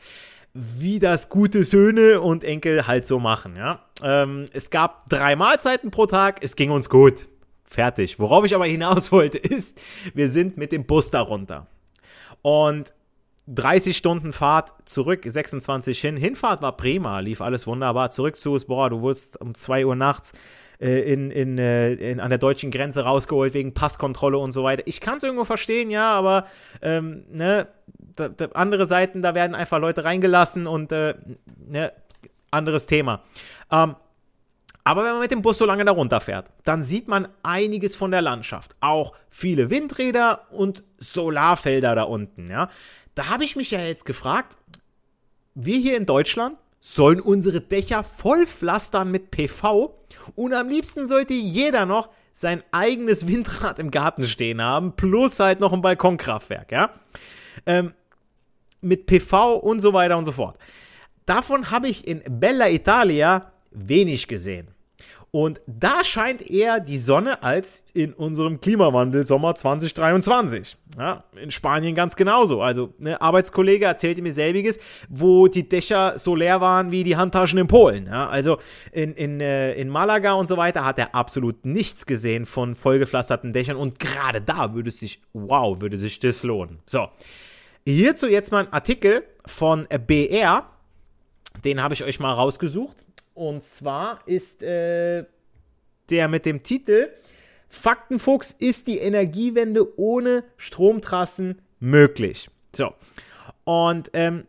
wie 0.53 0.97
das 0.99 1.29
gute 1.29 1.63
Söhne 1.63 2.21
und 2.21 2.43
Enkel 2.43 2.87
halt 2.87 3.05
so 3.05 3.19
machen. 3.19 3.55
Ja? 3.55 3.85
Ähm, 4.01 4.45
es 4.51 4.71
gab 4.71 5.07
drei 5.07 5.35
Mahlzeiten 5.35 5.91
pro 5.91 6.07
Tag, 6.07 6.39
es 6.41 6.55
ging 6.55 6.71
uns 6.71 6.89
gut. 6.89 7.27
Fertig. 7.69 8.19
Worauf 8.19 8.45
ich 8.45 8.55
aber 8.55 8.65
hinaus 8.65 9.11
wollte, 9.11 9.37
ist, 9.37 9.81
wir 10.13 10.27
sind 10.27 10.57
mit 10.57 10.71
dem 10.71 10.85
Bus 10.85 11.11
da 11.11 11.21
runter. 11.21 11.67
Und 12.41 12.93
30 13.47 13.95
Stunden 13.95 14.33
Fahrt 14.33 14.73
zurück, 14.85 15.21
26 15.25 15.99
hin. 15.99 16.17
Hinfahrt 16.17 16.61
war 16.61 16.75
prima, 16.75 17.19
lief 17.19 17.41
alles 17.41 17.65
wunderbar. 17.67 18.11
Zurück 18.11 18.37
zu 18.37 18.53
uns, 18.53 18.65
boah, 18.65 18.89
du 18.89 19.01
wurdest 19.01 19.39
um 19.39 19.55
2 19.55 19.85
Uhr 19.85 19.95
nachts 19.95 20.33
äh, 20.79 21.11
in, 21.11 21.31
in, 21.31 21.57
äh, 21.57 21.93
in, 21.93 22.19
an 22.19 22.29
der 22.29 22.37
deutschen 22.39 22.71
Grenze 22.71 23.03
rausgeholt 23.03 23.53
wegen 23.53 23.73
Passkontrolle 23.73 24.37
und 24.37 24.51
so 24.51 24.63
weiter. 24.63 24.83
Ich 24.85 25.01
kann 25.01 25.17
es 25.17 25.23
irgendwo 25.23 25.45
verstehen, 25.45 25.89
ja, 25.89 26.13
aber 26.13 26.45
ähm, 26.81 27.25
ne, 27.31 27.67
da, 28.15 28.29
da, 28.29 28.47
andere 28.53 28.85
Seiten, 28.85 29.21
da 29.21 29.35
werden 29.35 29.55
einfach 29.55 29.79
Leute 29.79 30.03
reingelassen 30.03 30.67
und 30.67 30.91
äh, 30.91 31.15
ne, 31.57 31.91
anderes 32.51 32.85
Thema. 32.85 33.23
Ähm, 33.71 33.95
aber 34.89 35.03
wenn 35.03 35.11
man 35.11 35.21
mit 35.21 35.29
dem 35.29 35.43
Bus 35.43 35.59
so 35.59 35.65
lange 35.65 35.85
da 35.85 35.91
runterfährt, 35.91 36.51
dann 36.63 36.81
sieht 36.81 37.07
man 37.07 37.27
einiges 37.43 37.95
von 37.95 38.09
der 38.09 38.23
Landschaft. 38.23 38.75
Auch 38.79 39.13
viele 39.29 39.69
Windräder 39.69 40.47
und 40.49 40.83
Solarfelder 40.97 41.93
da 41.93 42.01
unten. 42.01 42.49
Ja. 42.49 42.69
Da 43.13 43.29
habe 43.29 43.43
ich 43.43 43.55
mich 43.55 43.69
ja 43.69 43.81
jetzt 43.81 44.03
gefragt, 44.03 44.57
wir 45.53 45.77
hier 45.77 45.95
in 45.95 46.07
Deutschland 46.07 46.57
sollen 46.81 47.21
unsere 47.21 47.61
Dächer 47.61 48.03
voll 48.03 48.47
pflastern 48.47 49.11
mit 49.11 49.29
PV 49.29 49.93
und 50.33 50.53
am 50.55 50.69
liebsten 50.69 51.05
sollte 51.05 51.35
jeder 51.35 51.85
noch 51.85 52.09
sein 52.31 52.63
eigenes 52.71 53.27
Windrad 53.27 53.77
im 53.77 53.91
Garten 53.91 54.25
stehen 54.25 54.59
haben, 54.59 54.95
plus 54.95 55.39
halt 55.39 55.59
noch 55.59 55.71
ein 55.71 55.83
Balkonkraftwerk, 55.83 56.71
ja. 56.71 56.89
Ähm, 57.67 57.93
mit 58.81 59.05
PV 59.05 59.53
und 59.57 59.81
so 59.81 59.93
weiter 59.93 60.17
und 60.17 60.25
so 60.25 60.31
fort. 60.31 60.57
Davon 61.27 61.69
habe 61.69 61.89
ich 61.89 62.07
in 62.07 62.23
Bella 62.27 62.71
Italia 62.71 63.51
wenig 63.69 64.27
gesehen. 64.27 64.69
Und 65.31 65.61
da 65.67 66.03
scheint 66.03 66.49
eher 66.49 66.79
die 66.79 66.97
Sonne 66.97 67.43
als 67.43 67.85
in 67.93 68.13
unserem 68.13 68.59
Klimawandel 68.59 69.23
Sommer 69.23 69.53
2023. 69.53 70.75
Ja, 70.97 71.23
in 71.39 71.51
Spanien 71.51 71.93
ganz 71.93 72.15
genauso. 72.15 72.63
Also, 72.63 72.93
ein 72.99 73.03
ne, 73.03 73.21
Arbeitskollege 73.21 73.85
erzählte 73.85 74.23
mir 74.23 74.33
selbiges, 74.33 74.79
wo 75.07 75.47
die 75.47 75.69
Dächer 75.69 76.17
so 76.17 76.35
leer 76.35 76.61
waren 76.61 76.91
wie 76.91 77.03
die 77.03 77.15
Handtaschen 77.15 77.59
in 77.59 77.67
Polen. 77.67 78.07
Ja, 78.07 78.27
also 78.27 78.57
in, 78.91 79.13
in, 79.13 79.39
äh, 79.39 79.73
in 79.73 79.89
Malaga 79.89 80.33
und 80.33 80.47
so 80.47 80.57
weiter 80.57 80.83
hat 80.83 80.97
er 80.97 81.13
absolut 81.13 81.63
nichts 81.63 82.07
gesehen 82.07 82.47
von 82.47 82.75
vollgepflasterten 82.75 83.53
Dächern. 83.53 83.77
Und 83.77 83.99
gerade 83.99 84.41
da 84.41 84.73
würde 84.73 84.89
sich, 84.89 85.21
wow, 85.33 85.79
würde 85.79 85.97
sich 85.97 86.19
das 86.19 86.41
lohnen. 86.41 86.79
So. 86.87 87.07
Hierzu 87.85 88.27
jetzt 88.27 88.51
mal 88.51 88.65
ein 88.65 88.73
Artikel 88.73 89.23
von 89.45 89.87
BR. 90.07 90.69
Den 91.63 91.81
habe 91.81 91.93
ich 91.93 92.03
euch 92.03 92.19
mal 92.19 92.33
rausgesucht. 92.33 92.97
Und 93.39 93.63
zwar 93.63 94.19
ist 94.25 94.63
äh, 94.63 95.23
der 96.09 96.27
mit 96.27 96.45
dem 96.45 96.61
Titel 96.61 97.07
Faktenfuchs 97.69 98.53
ist 98.59 98.87
die 98.87 98.97
Energiewende 98.97 99.97
ohne 99.97 100.43
Stromtrassen 100.57 101.61
möglich. 101.79 102.49
So. 102.75 102.93
Und 103.63 104.09
ähm, 104.11 104.45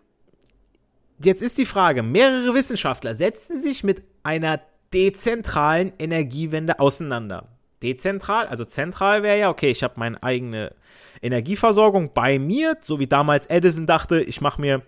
jetzt 1.23 1.41
ist 1.41 1.59
die 1.59 1.67
Frage, 1.67 2.03
mehrere 2.03 2.53
Wissenschaftler 2.53 3.15
setzen 3.15 3.61
sich 3.61 3.85
mit 3.85 4.03
einer 4.25 4.61
dezentralen 4.93 5.93
Energiewende 6.01 6.81
auseinander. 6.81 7.47
Dezentral, 7.85 8.49
also 8.49 8.65
zentral 8.65 9.23
wäre 9.23 9.39
ja, 9.39 9.51
okay, 9.51 9.71
ich 9.71 9.85
habe 9.85 9.95
meine 9.99 10.21
eigene 10.21 10.75
Energieversorgung 11.23 12.13
bei 12.13 12.41
mir, 12.41 12.77
so 12.81 12.99
wie 12.99 13.07
damals 13.07 13.47
Edison 13.47 13.87
dachte, 13.87 14.21
ich 14.21 14.41
mache 14.41 14.61
mir 14.61 14.83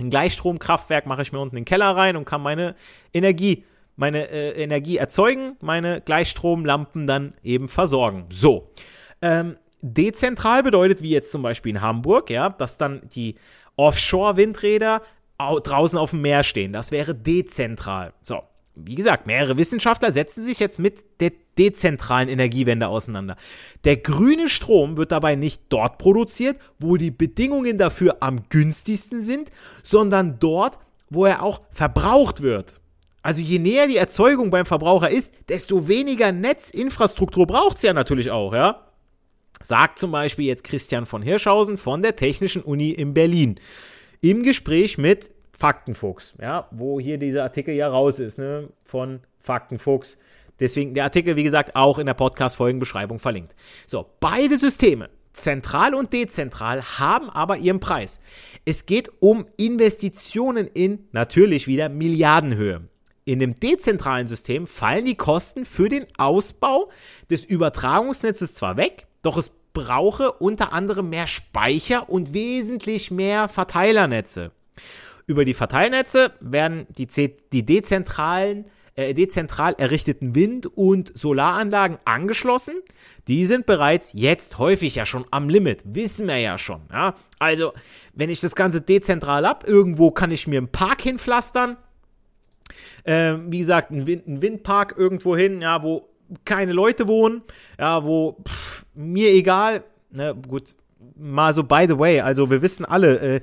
ein 0.00 0.10
Gleichstromkraftwerk 0.10 1.06
mache 1.06 1.22
ich 1.22 1.32
mir 1.32 1.38
unten 1.38 1.56
in 1.56 1.62
den 1.62 1.68
Keller 1.68 1.96
rein 1.96 2.16
und 2.16 2.24
kann 2.24 2.42
meine 2.42 2.74
Energie, 3.12 3.64
meine 3.96 4.28
äh, 4.30 4.62
Energie 4.62 4.96
erzeugen, 4.96 5.56
meine 5.60 6.00
Gleichstromlampen 6.00 7.06
dann 7.06 7.34
eben 7.42 7.68
versorgen. 7.68 8.26
So. 8.30 8.70
Ähm, 9.22 9.56
dezentral 9.82 10.62
bedeutet, 10.62 11.02
wie 11.02 11.10
jetzt 11.10 11.32
zum 11.32 11.42
Beispiel 11.42 11.70
in 11.70 11.80
Hamburg, 11.80 12.30
ja, 12.30 12.48
dass 12.48 12.78
dann 12.78 13.02
die 13.14 13.36
Offshore-Windräder 13.76 15.02
draußen 15.38 15.98
auf 15.98 16.10
dem 16.10 16.20
Meer 16.20 16.42
stehen. 16.42 16.72
Das 16.72 16.90
wäre 16.90 17.14
dezentral. 17.14 18.12
So 18.20 18.42
wie 18.84 18.94
gesagt, 18.94 19.26
mehrere 19.26 19.56
Wissenschaftler 19.56 20.12
setzen 20.12 20.44
sich 20.44 20.58
jetzt 20.58 20.78
mit 20.78 21.04
der 21.20 21.32
dezentralen 21.58 22.28
Energiewende 22.28 22.88
auseinander. 22.88 23.36
Der 23.84 23.96
grüne 23.96 24.48
Strom 24.48 24.96
wird 24.96 25.12
dabei 25.12 25.34
nicht 25.34 25.62
dort 25.68 25.98
produziert, 25.98 26.56
wo 26.78 26.96
die 26.96 27.10
Bedingungen 27.10 27.78
dafür 27.78 28.18
am 28.20 28.48
günstigsten 28.48 29.20
sind, 29.20 29.50
sondern 29.82 30.38
dort, 30.38 30.78
wo 31.10 31.26
er 31.26 31.42
auch 31.42 31.60
verbraucht 31.70 32.42
wird. 32.42 32.80
Also 33.22 33.40
je 33.40 33.58
näher 33.58 33.86
die 33.86 33.98
Erzeugung 33.98 34.50
beim 34.50 34.64
Verbraucher 34.64 35.10
ist, 35.10 35.34
desto 35.48 35.88
weniger 35.88 36.32
Netzinfrastruktur 36.32 37.46
braucht 37.46 37.76
es 37.76 37.82
ja 37.82 37.92
natürlich 37.92 38.30
auch, 38.30 38.54
ja? 38.54 38.86
Sagt 39.62 39.98
zum 39.98 40.10
Beispiel 40.10 40.46
jetzt 40.46 40.64
Christian 40.64 41.04
von 41.04 41.20
Hirschhausen 41.20 41.76
von 41.76 42.00
der 42.00 42.16
Technischen 42.16 42.62
Uni 42.62 42.90
in 42.90 43.12
Berlin 43.12 43.60
im 44.22 44.42
Gespräch 44.42 44.96
mit 44.96 45.30
Faktenfuchs, 45.60 46.34
ja, 46.40 46.66
wo 46.70 46.98
hier 46.98 47.18
dieser 47.18 47.42
Artikel 47.42 47.74
ja 47.74 47.86
raus 47.86 48.18
ist, 48.18 48.38
ne, 48.38 48.70
von 48.84 49.20
Faktenfuchs. 49.40 50.16
Deswegen 50.58 50.94
der 50.94 51.04
Artikel, 51.04 51.36
wie 51.36 51.42
gesagt, 51.42 51.76
auch 51.76 51.98
in 51.98 52.06
der 52.06 52.14
Podcast-Folgenbeschreibung 52.14 53.18
verlinkt. 53.18 53.54
So, 53.86 54.06
beide 54.20 54.56
Systeme, 54.56 55.10
zentral 55.34 55.94
und 55.94 56.14
dezentral, 56.14 56.82
haben 56.98 57.28
aber 57.28 57.58
ihren 57.58 57.78
Preis. 57.78 58.20
Es 58.64 58.86
geht 58.86 59.10
um 59.20 59.46
Investitionen 59.58 60.66
in 60.66 61.06
natürlich 61.12 61.66
wieder 61.66 61.90
Milliardenhöhe. 61.90 62.88
In 63.26 63.38
dem 63.38 63.54
dezentralen 63.54 64.26
System 64.26 64.66
fallen 64.66 65.04
die 65.04 65.14
Kosten 65.14 65.66
für 65.66 65.90
den 65.90 66.06
Ausbau 66.16 66.90
des 67.30 67.44
Übertragungsnetzes 67.44 68.54
zwar 68.54 68.78
weg, 68.78 69.06
doch 69.22 69.36
es 69.36 69.52
brauche 69.74 70.32
unter 70.32 70.72
anderem 70.72 71.10
mehr 71.10 71.26
Speicher 71.26 72.08
und 72.08 72.32
wesentlich 72.32 73.10
mehr 73.10 73.48
Verteilernetze. 73.48 74.52
Über 75.30 75.44
die 75.44 75.54
Verteilnetze 75.54 76.32
werden 76.40 76.88
die, 76.98 77.06
die 77.52 77.64
dezentralen, 77.64 78.64
äh, 78.96 79.14
dezentral 79.14 79.76
errichteten 79.78 80.34
Wind- 80.34 80.66
und 80.66 81.16
Solaranlagen 81.16 81.98
angeschlossen. 82.04 82.74
Die 83.28 83.46
sind 83.46 83.64
bereits 83.64 84.10
jetzt 84.12 84.58
häufig 84.58 84.96
ja 84.96 85.06
schon 85.06 85.24
am 85.30 85.48
Limit, 85.48 85.84
wissen 85.86 86.26
wir 86.26 86.38
ja 86.38 86.58
schon. 86.58 86.80
Ja? 86.92 87.14
Also, 87.38 87.74
wenn 88.12 88.28
ich 88.28 88.40
das 88.40 88.56
Ganze 88.56 88.80
dezentral 88.80 89.46
habe, 89.46 89.68
irgendwo 89.68 90.10
kann 90.10 90.32
ich 90.32 90.48
mir 90.48 90.58
einen 90.58 90.72
Park 90.72 91.02
hinpflastern. 91.02 91.76
Äh, 93.04 93.36
wie 93.46 93.60
gesagt, 93.60 93.92
ein, 93.92 94.08
Wind, 94.08 94.26
ein 94.26 94.42
Windpark 94.42 94.96
irgendwo 94.98 95.36
hin, 95.36 95.60
ja, 95.62 95.80
wo 95.84 96.08
keine 96.44 96.72
Leute 96.72 97.06
wohnen, 97.06 97.42
ja, 97.78 98.02
wo 98.02 98.42
pff, 98.48 98.84
mir 98.94 99.30
egal, 99.30 99.84
ne, 100.10 100.34
gut, 100.48 100.74
mal 101.16 101.52
so 101.52 101.62
by 101.62 101.86
the 101.88 101.98
way, 101.98 102.20
also 102.20 102.50
wir 102.50 102.62
wissen 102.62 102.84
alle, 102.84 103.36
äh, 103.36 103.40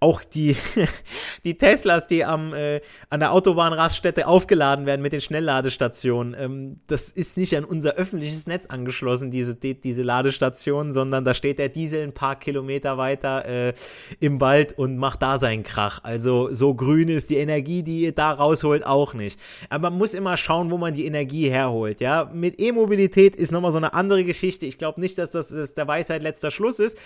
auch 0.00 0.22
die, 0.22 0.56
die 1.44 1.58
Teslas, 1.58 2.06
die 2.06 2.24
am, 2.24 2.52
äh, 2.54 2.80
an 3.10 3.20
der 3.20 3.32
Autobahnraststätte 3.32 4.26
aufgeladen 4.26 4.86
werden 4.86 5.02
mit 5.02 5.12
den 5.12 5.20
Schnellladestationen, 5.20 6.36
ähm, 6.38 6.80
das 6.86 7.10
ist 7.10 7.36
nicht 7.38 7.56
an 7.56 7.64
unser 7.64 7.94
öffentliches 7.94 8.46
Netz 8.46 8.66
angeschlossen, 8.66 9.30
diese, 9.30 9.54
die, 9.54 9.80
diese 9.80 10.02
Ladestation, 10.02 10.92
sondern 10.92 11.24
da 11.24 11.34
steht 11.34 11.58
der 11.58 11.68
Diesel 11.68 12.02
ein 12.02 12.12
paar 12.12 12.36
Kilometer 12.38 12.98
weiter 12.98 13.44
äh, 13.44 13.74
im 14.20 14.40
Wald 14.40 14.78
und 14.78 14.96
macht 14.96 15.22
da 15.22 15.38
seinen 15.38 15.62
Krach. 15.62 16.00
Also 16.02 16.52
so 16.52 16.74
grün 16.74 17.08
ist 17.08 17.30
die 17.30 17.36
Energie, 17.36 17.82
die 17.82 18.02
ihr 18.02 18.12
da 18.12 18.32
rausholt, 18.32 18.86
auch 18.86 19.14
nicht. 19.14 19.38
Aber 19.68 19.90
man 19.90 19.98
muss 19.98 20.14
immer 20.14 20.36
schauen, 20.36 20.70
wo 20.70 20.78
man 20.78 20.94
die 20.94 21.06
Energie 21.06 21.48
herholt. 21.48 22.00
Ja, 22.00 22.30
mit 22.32 22.60
E-Mobilität 22.60 23.36
ist 23.36 23.52
nochmal 23.52 23.72
so 23.72 23.78
eine 23.78 23.94
andere 23.94 24.24
Geschichte. 24.24 24.66
Ich 24.66 24.78
glaube 24.78 25.00
nicht, 25.00 25.18
dass 25.18 25.30
das, 25.30 25.48
das 25.48 25.74
der 25.74 25.86
Weisheit 25.88 26.22
letzter 26.22 26.50
Schluss 26.50 26.78
ist. 26.78 26.98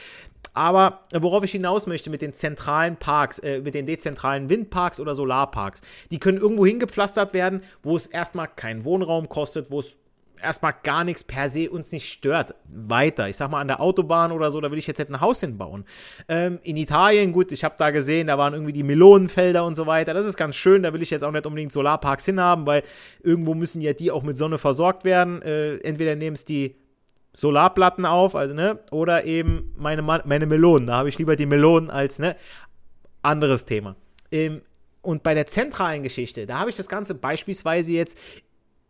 Aber 0.52 1.00
worauf 1.12 1.44
ich 1.44 1.52
hinaus 1.52 1.86
möchte 1.86 2.10
mit 2.10 2.22
den 2.22 2.32
zentralen 2.32 2.96
Parks, 2.96 3.38
äh, 3.38 3.60
mit 3.60 3.74
den 3.74 3.86
dezentralen 3.86 4.50
Windparks 4.50 4.98
oder 4.98 5.14
Solarparks, 5.14 5.80
die 6.10 6.18
können 6.18 6.38
irgendwo 6.38 6.66
hingepflastert 6.66 7.32
werden, 7.32 7.62
wo 7.82 7.96
es 7.96 8.06
erstmal 8.06 8.48
keinen 8.48 8.84
Wohnraum 8.84 9.28
kostet, 9.28 9.70
wo 9.70 9.80
es 9.80 9.96
erstmal 10.42 10.74
gar 10.82 11.04
nichts 11.04 11.22
per 11.22 11.48
se 11.48 11.70
uns 11.70 11.92
nicht 11.92 12.10
stört. 12.10 12.54
Weiter. 12.64 13.28
Ich 13.28 13.36
sag 13.36 13.50
mal, 13.50 13.60
an 13.60 13.68
der 13.68 13.80
Autobahn 13.80 14.32
oder 14.32 14.50
so, 14.50 14.60
da 14.60 14.70
will 14.70 14.78
ich 14.78 14.86
jetzt 14.86 14.98
nicht 14.98 15.10
ein 15.10 15.20
Haus 15.20 15.40
hinbauen. 15.40 15.84
Ähm, 16.28 16.58
in 16.62 16.76
Italien, 16.76 17.32
gut, 17.32 17.52
ich 17.52 17.64
habe 17.64 17.74
da 17.78 17.90
gesehen, 17.90 18.26
da 18.26 18.38
waren 18.38 18.54
irgendwie 18.54 18.72
die 18.72 18.82
Melonenfelder 18.82 19.64
und 19.64 19.74
so 19.74 19.86
weiter. 19.86 20.14
Das 20.14 20.26
ist 20.26 20.36
ganz 20.36 20.56
schön. 20.56 20.82
Da 20.82 20.92
will 20.92 21.02
ich 21.02 21.10
jetzt 21.10 21.22
auch 21.22 21.32
nicht 21.32 21.46
unbedingt 21.46 21.72
Solarparks 21.72 22.24
hinhaben, 22.24 22.66
weil 22.66 22.82
irgendwo 23.22 23.54
müssen 23.54 23.80
ja 23.80 23.92
die 23.92 24.10
auch 24.10 24.22
mit 24.22 24.36
Sonne 24.36 24.58
versorgt 24.58 25.04
werden. 25.04 25.42
Äh, 25.42 25.76
entweder 25.78 26.16
nehmen 26.16 26.34
es 26.34 26.44
die 26.44 26.74
Solarplatten 27.32 28.06
auf, 28.06 28.34
also 28.34 28.54
ne, 28.54 28.80
oder 28.90 29.24
eben 29.24 29.72
meine, 29.76 30.02
meine 30.02 30.46
Melonen. 30.46 30.86
Da 30.86 30.96
habe 30.96 31.08
ich 31.08 31.18
lieber 31.18 31.36
die 31.36 31.46
Melonen 31.46 31.90
als 31.90 32.18
ne 32.18 32.36
anderes 33.22 33.64
Thema. 33.64 33.96
Ähm, 34.32 34.62
und 35.02 35.22
bei 35.22 35.34
der 35.34 35.46
zentralen 35.46 36.02
Geschichte, 36.02 36.46
da 36.46 36.58
habe 36.58 36.70
ich 36.70 36.76
das 36.76 36.88
Ganze 36.88 37.14
beispielsweise 37.14 37.92
jetzt 37.92 38.18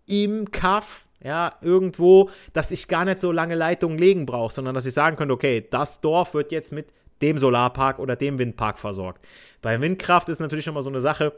im 0.07 0.51
Kaff, 0.51 1.07
ja, 1.23 1.53
irgendwo, 1.61 2.31
dass 2.53 2.71
ich 2.71 2.89
gar 2.89 3.05
nicht 3.05 3.21
so 3.21 3.31
lange 3.31 3.55
Leitungen 3.55 3.99
legen 3.99 4.27
brauche, 4.27 4.53
sondern 4.53 4.75
dass 4.75 4.87
ich 4.87 4.95
sagen 4.95 5.17
könnte, 5.17 5.35
okay, 5.35 5.67
das 5.71 6.01
Dorf 6.01 6.35
wird 6.35 6.51
jetzt 6.51 6.73
mit 6.73 6.93
dem 7.23 7.39
Solarpark 7.39 7.99
oder 7.99 8.17
dem 8.17 8.39
Windpark 8.39 8.79
versorgt. 8.79 9.25
Bei 9.61 9.81
Windkraft 9.81 10.29
ist 10.31 10.41
natürlich 10.41 10.67
immer 10.67 10.83
so 10.83 10.89
eine 10.89 11.01
Sache, 11.01 11.33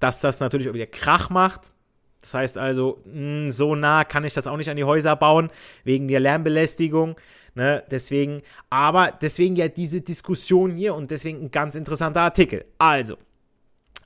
dass 0.00 0.20
das 0.20 0.40
natürlich 0.40 0.68
auch 0.68 0.74
wieder 0.74 0.86
Krach 0.86 1.30
macht, 1.30 1.72
Das 2.26 2.34
heißt 2.34 2.58
also, 2.58 3.00
mh, 3.04 3.52
so 3.52 3.76
nah 3.76 4.02
kann 4.02 4.24
ich 4.24 4.34
das 4.34 4.48
auch 4.48 4.56
nicht 4.56 4.68
an 4.68 4.76
die 4.76 4.84
Häuser 4.84 5.14
bauen, 5.14 5.48
wegen 5.84 6.08
der 6.08 6.18
Lärmbelästigung. 6.18 7.16
Ne, 7.54 7.84
deswegen, 7.90 8.42
aber 8.68 9.12
deswegen 9.22 9.56
ja 9.56 9.68
diese 9.68 10.02
Diskussion 10.02 10.72
hier 10.72 10.94
und 10.94 11.10
deswegen 11.10 11.44
ein 11.44 11.50
ganz 11.50 11.74
interessanter 11.74 12.20
Artikel. 12.20 12.66
Also, 12.78 13.16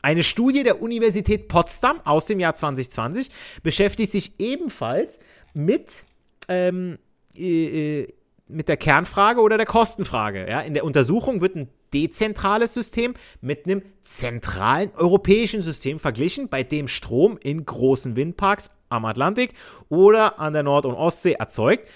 eine 0.02 0.22
Studie 0.22 0.62
der 0.62 0.80
Universität 0.80 1.48
Potsdam 1.48 2.00
aus 2.04 2.26
dem 2.26 2.40
Jahr 2.40 2.54
2020 2.54 3.30
beschäftigt 3.62 4.12
sich 4.12 4.38
ebenfalls 4.38 5.18
mit, 5.52 6.04
ähm, 6.48 6.98
äh, 7.34 8.06
mit 8.52 8.68
der 8.68 8.76
Kernfrage 8.76 9.40
oder 9.40 9.56
der 9.56 9.66
Kostenfrage. 9.66 10.48
Ja? 10.48 10.60
In 10.60 10.74
der 10.74 10.84
Untersuchung 10.84 11.40
wird 11.40 11.56
ein 11.56 11.68
dezentrales 11.92 12.74
System 12.74 13.14
mit 13.40 13.66
einem 13.66 13.82
zentralen 14.02 14.90
europäischen 14.96 15.62
System 15.62 15.98
verglichen, 15.98 16.48
bei 16.48 16.62
dem 16.62 16.88
Strom 16.88 17.38
in 17.42 17.64
großen 17.64 18.16
Windparks 18.16 18.70
am 18.88 19.04
Atlantik 19.04 19.54
oder 19.88 20.38
an 20.38 20.52
der 20.52 20.62
Nord- 20.62 20.86
und 20.86 20.94
Ostsee 20.94 21.32
erzeugt 21.32 21.90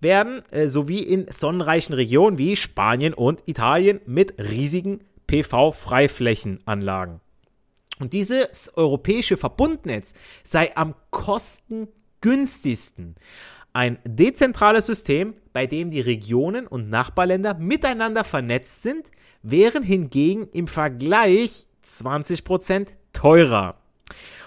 werden, 0.00 0.42
äh, 0.50 0.68
sowie 0.68 1.00
in 1.00 1.26
sonnenreichen 1.28 1.94
Regionen 1.94 2.38
wie 2.38 2.56
Spanien 2.56 3.14
und 3.14 3.42
Italien 3.46 4.00
mit 4.06 4.38
riesigen 4.38 5.00
PV-Freiflächenanlagen. 5.26 7.20
Und 7.98 8.12
dieses 8.12 8.76
europäische 8.76 9.36
Verbundnetz 9.36 10.14
sei 10.44 10.76
am 10.76 10.94
kostengünstigsten. 11.10 13.16
Ein 13.78 14.00
dezentrales 14.04 14.86
System, 14.86 15.34
bei 15.52 15.68
dem 15.68 15.92
die 15.92 16.00
Regionen 16.00 16.66
und 16.66 16.90
Nachbarländer 16.90 17.54
miteinander 17.54 18.24
vernetzt 18.24 18.82
sind, 18.82 19.12
wären 19.44 19.84
hingegen 19.84 20.48
im 20.52 20.66
Vergleich 20.66 21.64
20% 21.86 22.88
teurer. 23.12 23.76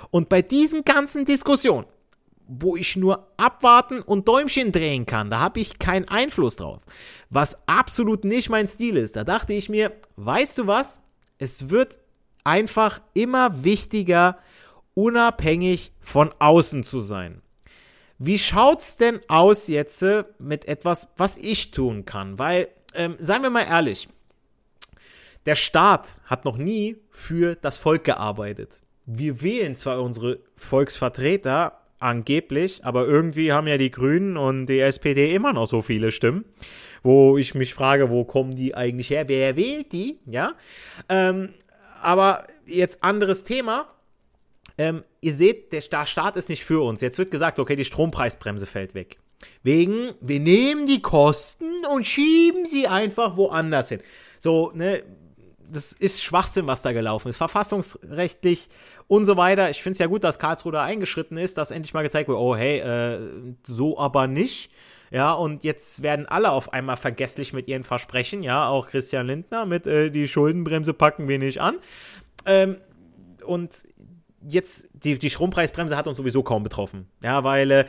Und 0.10 0.28
bei 0.28 0.42
diesen 0.42 0.84
ganzen 0.84 1.24
Diskussionen, 1.24 1.86
wo 2.46 2.76
ich 2.76 2.98
nur 2.98 3.32
abwarten 3.38 4.02
und 4.02 4.28
Däumchen 4.28 4.74
drehen 4.74 5.06
kann, 5.06 5.30
da 5.30 5.40
habe 5.40 5.62
ich 5.62 5.80
keinen 5.80 6.10
Einfluss 6.10 6.58
drauf. 6.58 6.82
Was 7.30 7.58
absolut 7.70 8.26
nicht 8.26 8.50
mein 8.50 8.68
Stil 8.68 8.98
ist, 8.98 9.16
da 9.16 9.24
dachte 9.24 9.54
ich 9.54 9.70
mir, 9.70 9.94
weißt 10.18 10.58
du 10.58 10.68
was? 10.68 11.06
Es 11.38 11.70
wird 11.70 12.00
einfach 12.44 13.00
immer 13.14 13.64
wichtiger, 13.64 14.40
unabhängig 14.94 15.94
von 16.02 16.34
außen 16.38 16.84
zu 16.84 17.00
sein. 17.00 17.42
Wie 18.24 18.38
schaut's 18.38 18.98
denn 18.98 19.20
aus 19.28 19.68
jetzt 19.68 20.04
äh, 20.04 20.25
mit 20.38 20.68
etwas, 20.68 21.08
was 21.18 21.38
ich 21.38 21.72
tun 21.72 22.06
kann? 22.06 22.38
Weil, 22.38 22.68
ähm, 22.94 23.16
seien 23.18 23.42
wir 23.42 23.50
mal 23.50 23.63
ehrlich, 23.63 24.08
der 25.48 25.56
Staat 25.56 26.18
hat 26.25 26.46
noch 26.46 26.56
nie 26.56 26.98
für 27.10 27.56
das 27.56 27.78
Volk 27.78 28.04
gearbeitet. 28.04 28.84
Wir 29.08 29.42
wählen 29.42 29.75
zwar 29.75 30.00
unsere 30.00 30.38
Volksvertreter 30.56 31.82
angeblich, 31.98 32.86
aber 32.86 33.08
irgendwie 33.08 33.54
haben 33.54 33.66
ja 33.66 33.80
die 33.80 33.90
Grünen 33.90 34.38
und 34.38 34.68
die 34.68 34.82
SPD 34.82 35.34
immer 35.34 35.51
noch 35.51 35.66
so 35.66 35.82
viele 35.82 36.12
Stimmen, 36.12 36.46
wo 37.01 37.40
ich 37.40 37.56
mich 37.56 37.74
frage, 37.74 38.12
wo 38.12 38.24
kommen 38.24 38.54
die 38.54 38.75
eigentlich 38.75 39.10
her? 39.10 39.30
Wer 39.30 39.56
wählt 39.56 39.92
die? 39.94 40.20
Ja. 40.28 40.54
Ähm, 41.10 41.56
aber 42.04 42.46
jetzt 42.68 43.04
anderes 43.04 43.44
Thema. 43.46 43.88
Ähm, 44.78 45.04
ihr 45.22 45.34
seht, 45.34 45.74
der 45.74 45.82
Staat 45.82 46.38
ist 46.38 46.50
nicht 46.50 46.63
für 46.63 46.84
uns. 46.84 47.01
Jetzt 47.01 47.18
wird 47.18 47.32
gesagt, 47.32 47.60
okay, 47.60 47.75
die 47.75 47.86
Strompreisbremse 47.86 48.66
fällt 48.66 48.94
weg. 48.94 49.18
Wegen, 49.63 50.13
wir 50.20 50.40
nehmen 50.40 50.86
die 50.86 51.01
Kosten 51.01 51.86
und 51.92 52.06
schieben 52.06 52.66
sie 52.66 52.88
einfach 52.88 53.38
woanders 53.38 53.90
hin. 53.90 54.01
So, 54.38 54.72
ne, 54.74 55.04
das 55.72 55.94
ist 55.94 56.24
Schwachsinn, 56.24 56.68
was 56.68 56.82
da 56.82 56.92
gelaufen 56.92 57.30
ist. 57.30 57.38
Verfassungsrechtlich 57.38 58.70
und 59.08 59.25
so 59.25 59.38
weiter. 59.38 59.70
Ich 59.70 59.82
finde 59.82 59.94
es 59.94 60.00
ja 60.00 60.08
gut, 60.08 60.24
dass 60.24 60.40
Karlsruhe 60.40 60.72
da 60.72 60.84
eingeschritten 60.84 61.38
ist, 61.38 61.58
dass 61.58 61.72
endlich 61.72 61.94
mal 61.94 62.04
gezeigt 62.04 62.28
wird, 62.28 62.38
oh 62.38 62.56
hey, 62.56 62.80
äh, 62.80 63.20
so 63.63 63.98
aber 63.98 64.28
nicht. 64.28 64.72
Ja, 65.12 65.34
und 65.34 65.66
jetzt 65.66 66.04
werden 66.04 66.25
alle 66.25 66.51
auf 66.51 66.72
einmal 66.72 66.96
vergesslich 66.96 67.51
mit 67.51 67.68
ihren 67.68 67.84
Versprechen. 67.84 68.44
Ja, 68.44 68.68
auch 68.68 68.88
Christian 68.88 69.28
Lindner 69.28 69.66
mit 69.66 69.86
äh, 69.86 70.10
die 70.10 70.28
Schuldenbremse 70.28 70.94
packen 70.94 71.28
wir 71.28 71.38
nicht 71.38 71.60
an. 71.60 71.80
Ähm, 72.46 72.78
und 73.46 73.72
jetzt, 74.48 74.89
die, 74.93 75.17
die 75.17 75.29
Strompreisbremse 75.29 75.95
hat 75.95 76.07
uns 76.07 76.17
sowieso 76.17 76.43
kaum 76.43 76.63
betroffen. 76.63 77.08
Ja, 77.23 77.43
weil 77.43 77.71
äh, 77.71 77.86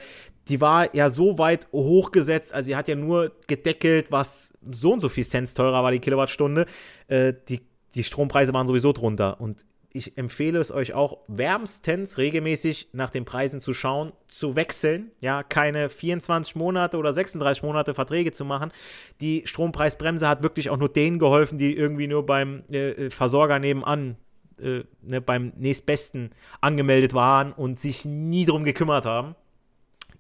die 0.49 0.61
war 0.61 0.95
ja 0.95 1.09
so 1.09 1.39
weit 1.39 1.69
hochgesetzt, 1.73 2.53
also 2.53 2.67
sie 2.67 2.77
hat 2.77 2.89
ja 2.89 2.95
nur 2.95 3.33
gedeckelt, 3.47 4.11
was 4.11 4.53
so 4.71 4.93
und 4.93 5.01
so 5.01 5.09
viel 5.09 5.25
Cent 5.25 5.55
teurer 5.55 5.83
war 5.83 5.93
die 5.93 6.01
Kilowattstunde. 6.01 6.67
Äh, 7.09 7.35
die, 7.49 7.61
die 7.95 8.05
Strompreise 8.05 8.53
waren 8.53 8.67
sowieso 8.67 8.93
drunter. 8.93 9.41
Und 9.41 9.65
ich 9.95 10.17
empfehle 10.17 10.59
es 10.59 10.73
euch 10.73 10.95
auch 10.95 11.19
wärmstens 11.29 12.17
regelmäßig 12.17 12.89
nach 12.93 13.11
den 13.11 13.25
Preisen 13.25 13.61
zu 13.61 13.75
schauen, 13.75 14.13
zu 14.27 14.57
wechseln, 14.57 15.11
ja, 15.23 15.43
keine 15.43 15.91
24 15.91 16.57
Monate 16.57 16.97
oder 16.97 17.13
36 17.13 17.63
Monate 17.63 17.95
Verträge 17.95 18.33
zu 18.33 18.45
machen. 18.45 18.73
Die 19.21 19.43
Strompreisbremse 19.45 20.27
hat 20.27 20.43
wirklich 20.43 20.71
auch 20.71 20.79
nur 20.79 20.89
denen 20.89 21.19
geholfen, 21.19 21.59
die 21.59 21.77
irgendwie 21.77 22.07
nur 22.07 22.25
beim 22.25 22.65
äh, 22.71 23.11
Versorger 23.11 23.59
nebenan 23.59 24.17
äh, 24.63 24.85
ne, 25.03 25.21
beim 25.21 25.53
nächstbesten 25.57 26.31
angemeldet 26.61 27.15
waren 27.15 27.53
und 27.53 27.79
sich 27.79 28.05
nie 28.05 28.45
drum 28.45 28.65
gekümmert 28.65 29.05
haben. 29.05 29.35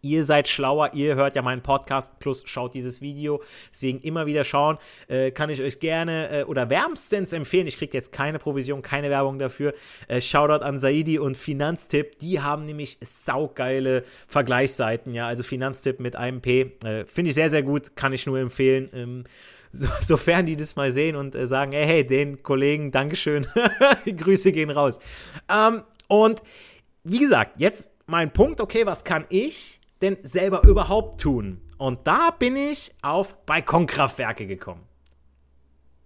Ihr 0.04 0.24
seid 0.24 0.48
schlauer, 0.48 0.94
ihr 0.94 1.14
hört 1.14 1.36
ja 1.36 1.42
meinen 1.42 1.62
Podcast 1.62 2.18
plus 2.18 2.42
schaut 2.44 2.74
dieses 2.74 3.00
Video. 3.00 3.40
Deswegen 3.70 4.00
immer 4.00 4.26
wieder 4.26 4.42
schauen. 4.42 4.78
Äh, 5.06 5.30
kann 5.30 5.48
ich 5.48 5.62
euch 5.62 5.78
gerne 5.78 6.40
äh, 6.40 6.42
oder 6.42 6.68
wärmstens 6.70 7.32
empfehlen. 7.32 7.68
Ich 7.68 7.78
kriege 7.78 7.96
jetzt 7.96 8.10
keine 8.10 8.40
Provision, 8.40 8.82
keine 8.82 9.10
Werbung 9.10 9.38
dafür. 9.38 9.74
Äh, 10.08 10.20
Shoutout 10.20 10.64
an 10.64 10.80
Saidi 10.80 11.20
und 11.20 11.38
Finanztipp. 11.38 12.18
Die 12.18 12.40
haben 12.40 12.66
nämlich 12.66 12.98
saugeile 13.00 14.02
Vergleichsseiten. 14.26 15.14
Ja, 15.14 15.28
also 15.28 15.44
Finanztipp 15.44 16.00
mit 16.00 16.16
einem 16.16 16.40
P. 16.40 16.72
Äh, 16.84 17.04
finde 17.04 17.28
ich 17.28 17.34
sehr, 17.36 17.48
sehr 17.48 17.62
gut. 17.62 17.94
Kann 17.94 18.12
ich 18.12 18.26
nur 18.26 18.40
empfehlen. 18.40 18.90
Ähm, 18.92 19.24
so, 19.72 19.88
sofern 20.00 20.46
die 20.46 20.56
das 20.56 20.76
mal 20.76 20.90
sehen 20.90 21.16
und 21.16 21.34
äh, 21.34 21.46
sagen, 21.46 21.72
hey, 21.72 21.86
hey, 21.86 22.06
den 22.06 22.42
Kollegen, 22.42 22.90
Dankeschön, 22.90 23.46
Grüße 24.04 24.52
gehen 24.52 24.70
raus. 24.70 24.98
Ähm, 25.48 25.82
und 26.08 26.42
wie 27.04 27.18
gesagt, 27.18 27.60
jetzt 27.60 27.90
mein 28.06 28.32
Punkt, 28.32 28.60
okay, 28.60 28.86
was 28.86 29.04
kann 29.04 29.24
ich? 29.28 29.80
denn 30.02 30.18
selber 30.22 30.64
überhaupt 30.64 31.20
tun? 31.20 31.60
Und 31.78 32.06
da 32.06 32.30
bin 32.30 32.56
ich 32.56 32.94
auf 33.02 33.46
Balkonkraftwerke 33.46 34.46
gekommen. 34.46 34.82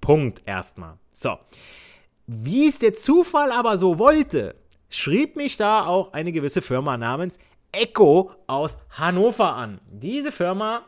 Punkt 0.00 0.42
erstmal. 0.46 0.98
So. 1.12 1.38
Wie 2.26 2.68
es 2.68 2.78
der 2.78 2.94
Zufall 2.94 3.50
aber 3.50 3.76
so 3.76 3.98
wollte, 3.98 4.56
schrieb 4.88 5.36
mich 5.36 5.56
da 5.56 5.86
auch 5.86 6.12
eine 6.12 6.32
gewisse 6.32 6.62
Firma 6.62 6.96
namens 6.96 7.38
Echo 7.72 8.30
aus 8.46 8.78
Hannover 8.90 9.54
an. 9.54 9.80
Diese 9.90 10.32
Firma, 10.32 10.86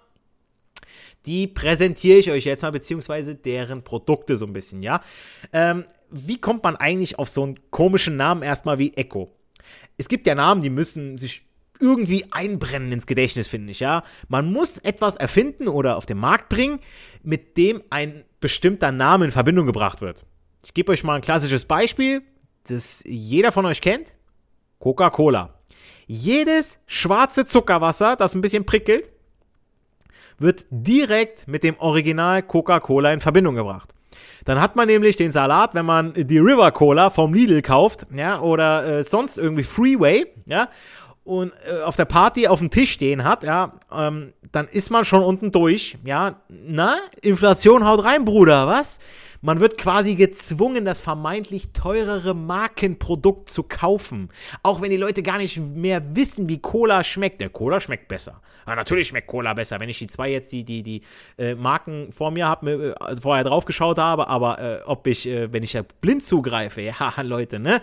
die 1.29 1.47
präsentiere 1.47 2.19
ich 2.19 2.31
euch 2.31 2.45
jetzt 2.47 2.63
mal, 2.63 2.73
beziehungsweise 2.73 3.35
deren 3.35 3.83
Produkte 3.85 4.37
so 4.37 4.47
ein 4.47 4.55
bisschen, 4.55 4.83
ja. 4.83 5.03
Ähm, 5.53 5.85
wie 6.11 6.41
kommt 6.41 6.65
man 6.65 6.75
eigentlich 6.75 7.19
auf 7.19 7.29
so 7.29 7.43
einen 7.43 7.71
komischen 7.71 8.17
Namen 8.17 8.43
erstmal 8.43 8.79
wie 8.79 8.95
Echo? 8.95 9.31
Es 9.99 10.09
gibt 10.09 10.27
ja 10.27 10.35
Namen, 10.35 10.63
die 10.63 10.71
müssen 10.71 11.19
sich 11.19 11.43
irgendwie 11.81 12.25
einbrennen 12.31 12.91
ins 12.93 13.07
Gedächtnis, 13.07 13.47
finde 13.47 13.73
ich, 13.73 13.81
ja. 13.81 14.05
Man 14.29 14.51
muss 14.51 14.79
etwas 14.79 15.17
erfinden 15.17 15.69
oder 15.69 15.99
auf 15.99 16.07
den 16.07 16.17
Markt 16.17 16.49
bringen, 16.49 16.81
mit 17.23 17.59
dem 17.59 17.83
ein 17.91 18.25
bestimmter 18.41 18.91
Name 18.91 19.27
in 19.27 19.31
Verbindung 19.31 19.67
gebracht 19.67 20.01
wird. 20.01 20.25
Ich 20.65 20.73
gebe 20.73 20.93
euch 20.93 21.05
mal 21.05 21.17
ein 21.17 21.21
klassisches 21.21 21.67
Beispiel, 21.67 22.23
das 22.69 23.05
jeder 23.07 23.53
von 23.53 23.67
euch 23.67 23.83
kennt. 23.83 24.15
Coca-Cola. 24.79 25.61
Jedes 26.07 26.81
schwarze 26.87 27.45
Zuckerwasser, 27.45 28.17
das 28.17 28.35
ein 28.35 28.41
bisschen 28.41 28.65
prickelt, 28.65 29.11
wird 30.39 30.67
direkt 30.71 31.49
mit 31.49 31.63
dem 31.65 31.79
Original 31.79 32.43
Coca-Cola 32.43 33.13
in 33.13 33.21
Verbindung 33.21 33.55
gebracht. 33.55 33.95
Dann 34.45 34.61
hat 34.61 34.77
man 34.77 34.87
nämlich 34.87 35.17
den 35.17 35.33
Salat, 35.33 35.75
wenn 35.75 35.85
man 35.85 36.15
die 36.15 36.39
River 36.39 36.71
Cola 36.73 37.11
vom 37.11 37.35
Lidl 37.35 37.61
kauft, 37.61 38.07
ja, 38.15 38.41
oder 38.41 38.99
äh, 38.99 39.03
sonst 39.03 39.37
irgendwie 39.37 39.65
Freeway, 39.65 40.27
ja, 40.47 40.69
und 41.25 41.53
äh, 41.67 41.83
auf 41.83 41.97
der 41.97 42.07
Party 42.07 42.49
auf 42.49 42.61
dem 42.61 42.71
Tisch 42.71 42.93
stehen 42.93 43.25
hat, 43.25 43.45
ja, 43.45 43.75
ähm, 43.93 44.33
dann 44.51 44.67
ist 44.67 44.91
man 44.91 45.05
schon 45.05 45.23
unten 45.23 45.53
durch. 45.53 45.99
Ja, 46.05 46.41
na, 46.49 46.97
Inflation 47.21 47.87
haut 47.87 48.05
rein, 48.05 48.25
Bruder, 48.25 48.67
was? 48.67 48.99
Man 49.41 49.61
wird 49.61 49.79
quasi 49.79 50.15
gezwungen, 50.17 50.85
das 50.85 51.01
vermeintlich 51.01 51.73
teurere 51.73 52.35
Markenprodukt 52.35 53.51
zu 53.51 53.63
kaufen. 53.63 54.31
Auch 54.63 54.81
wenn 54.81 54.91
die 54.91 54.97
Leute 54.97 55.23
gar 55.23 55.39
nicht 55.39 55.59
mehr 55.59 56.17
wissen, 56.17 56.49
wie 56.49 56.59
Cola 56.59 57.05
schmeckt. 57.05 57.41
Der 57.41 57.51
Cola 57.51 57.81
schmeckt 57.81 58.09
besser. 58.09 58.41
Ja, 58.69 58.77
natürlich 58.77 59.09
schmeckt 59.09 59.29
Cola 59.29 59.55
besser. 59.55 59.81
Wenn 59.81 59.89
ich 59.89 59.99
die 59.99 60.09
zwei 60.09 60.31
jetzt, 60.31 60.53
die, 60.53 60.63
die, 60.63 60.83
die 60.83 61.03
äh, 61.39 61.55
Marken 61.55 62.13
vor 62.13 62.31
mir 62.31 62.47
habe, 62.47 62.95
äh, 63.01 63.17
vorher 63.17 63.43
drauf 63.43 63.65
geschaut 63.65 63.99
habe, 63.99 64.29
aber 64.29 64.59
äh, 64.59 64.83
ob 64.85 65.07
ich, 65.07 65.27
äh, 65.27 65.51
wenn 65.51 65.63
ich 65.63 65.73
da 65.73 65.83
blind 66.03 66.23
zugreife, 66.23 66.83
ja, 66.83 67.15
Leute, 67.23 67.59
ne? 67.59 67.81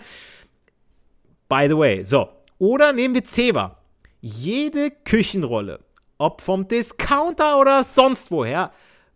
By 1.48 1.66
the 1.68 1.76
way, 1.76 2.04
so, 2.04 2.28
oder 2.58 2.92
nehmen 2.92 3.14
wir 3.14 3.24
Zewa. 3.24 3.78
Jede 4.20 4.92
Küchenrolle, 4.92 5.80
ob 6.18 6.40
vom 6.40 6.68
Discounter 6.68 7.58
oder 7.58 7.82
sonst 7.82 8.30
woher, 8.30 8.70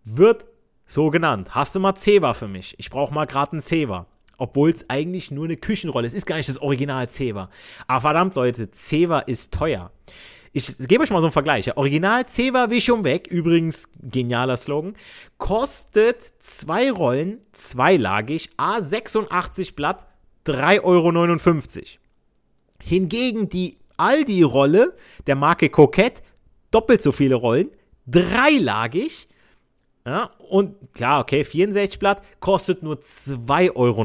wird 0.04 0.44
so 0.87 1.11
genannt. 1.11 1.54
Hast 1.54 1.76
du 1.76 1.80
mal 1.80 1.94
Zewa 1.94 2.35
für 2.35 2.48
mich? 2.48 2.74
Ich 2.78 2.90
brauche 2.90 3.14
mal 3.14 3.26
gerade 3.26 3.52
einen 3.52 3.62
Zewa. 3.62 4.06
obwohl 4.38 4.70
es 4.70 4.88
eigentlich 4.88 5.30
nur 5.30 5.44
eine 5.44 5.56
Küchenrolle 5.59 6.06
ist. 6.06 6.14
Es 6.14 6.20
ist 6.20 6.26
gar 6.26 6.37
nicht 6.37 6.48
das 6.48 6.62
Original 6.62 7.09
Zewa. 7.11 7.50
Aber 7.87 8.00
verdammt, 8.00 8.35
Leute, 8.35 8.70
Zewa 8.70 9.20
ist 9.20 9.52
teuer. 9.52 9.92
Ich 10.53 10.77
gebe 10.79 11.05
euch 11.05 11.11
mal 11.11 11.21
so 11.21 11.29
einen 11.29 11.33
Vergleich. 11.33 11.67
Ja. 11.67 11.77
Original 11.77 12.27
Zewa 12.27 12.71
Wischum 12.71 13.05
weg, 13.05 13.29
übrigens 13.29 13.89
genialer 14.03 14.57
Slogan, 14.57 14.97
kostet 15.39 16.23
zwei 16.41 16.91
Rollen, 16.91 17.39
zweilagig, 17.53 18.51
A86 18.57 19.75
Blatt, 19.75 20.07
3,59 20.47 20.83
Euro. 20.83 21.85
Hingegen 22.83 23.49
die 23.49 23.79
Aldi-Rolle 23.97 24.97
der 25.27 25.37
Marke 25.37 25.69
Coquette, 25.69 26.23
doppelt 26.71 27.01
so 27.01 27.13
viele 27.13 27.37
Rollen, 27.37 27.71
dreilagig, 28.07 29.29
ja, 30.07 30.31
und 30.39 30.95
klar, 30.95 31.21
okay, 31.21 31.45
64 31.45 31.99
Blatt 32.01 32.23
kostet 32.41 32.83
nur 32.83 32.97
2,59 32.97 33.77
Euro, 33.77 34.05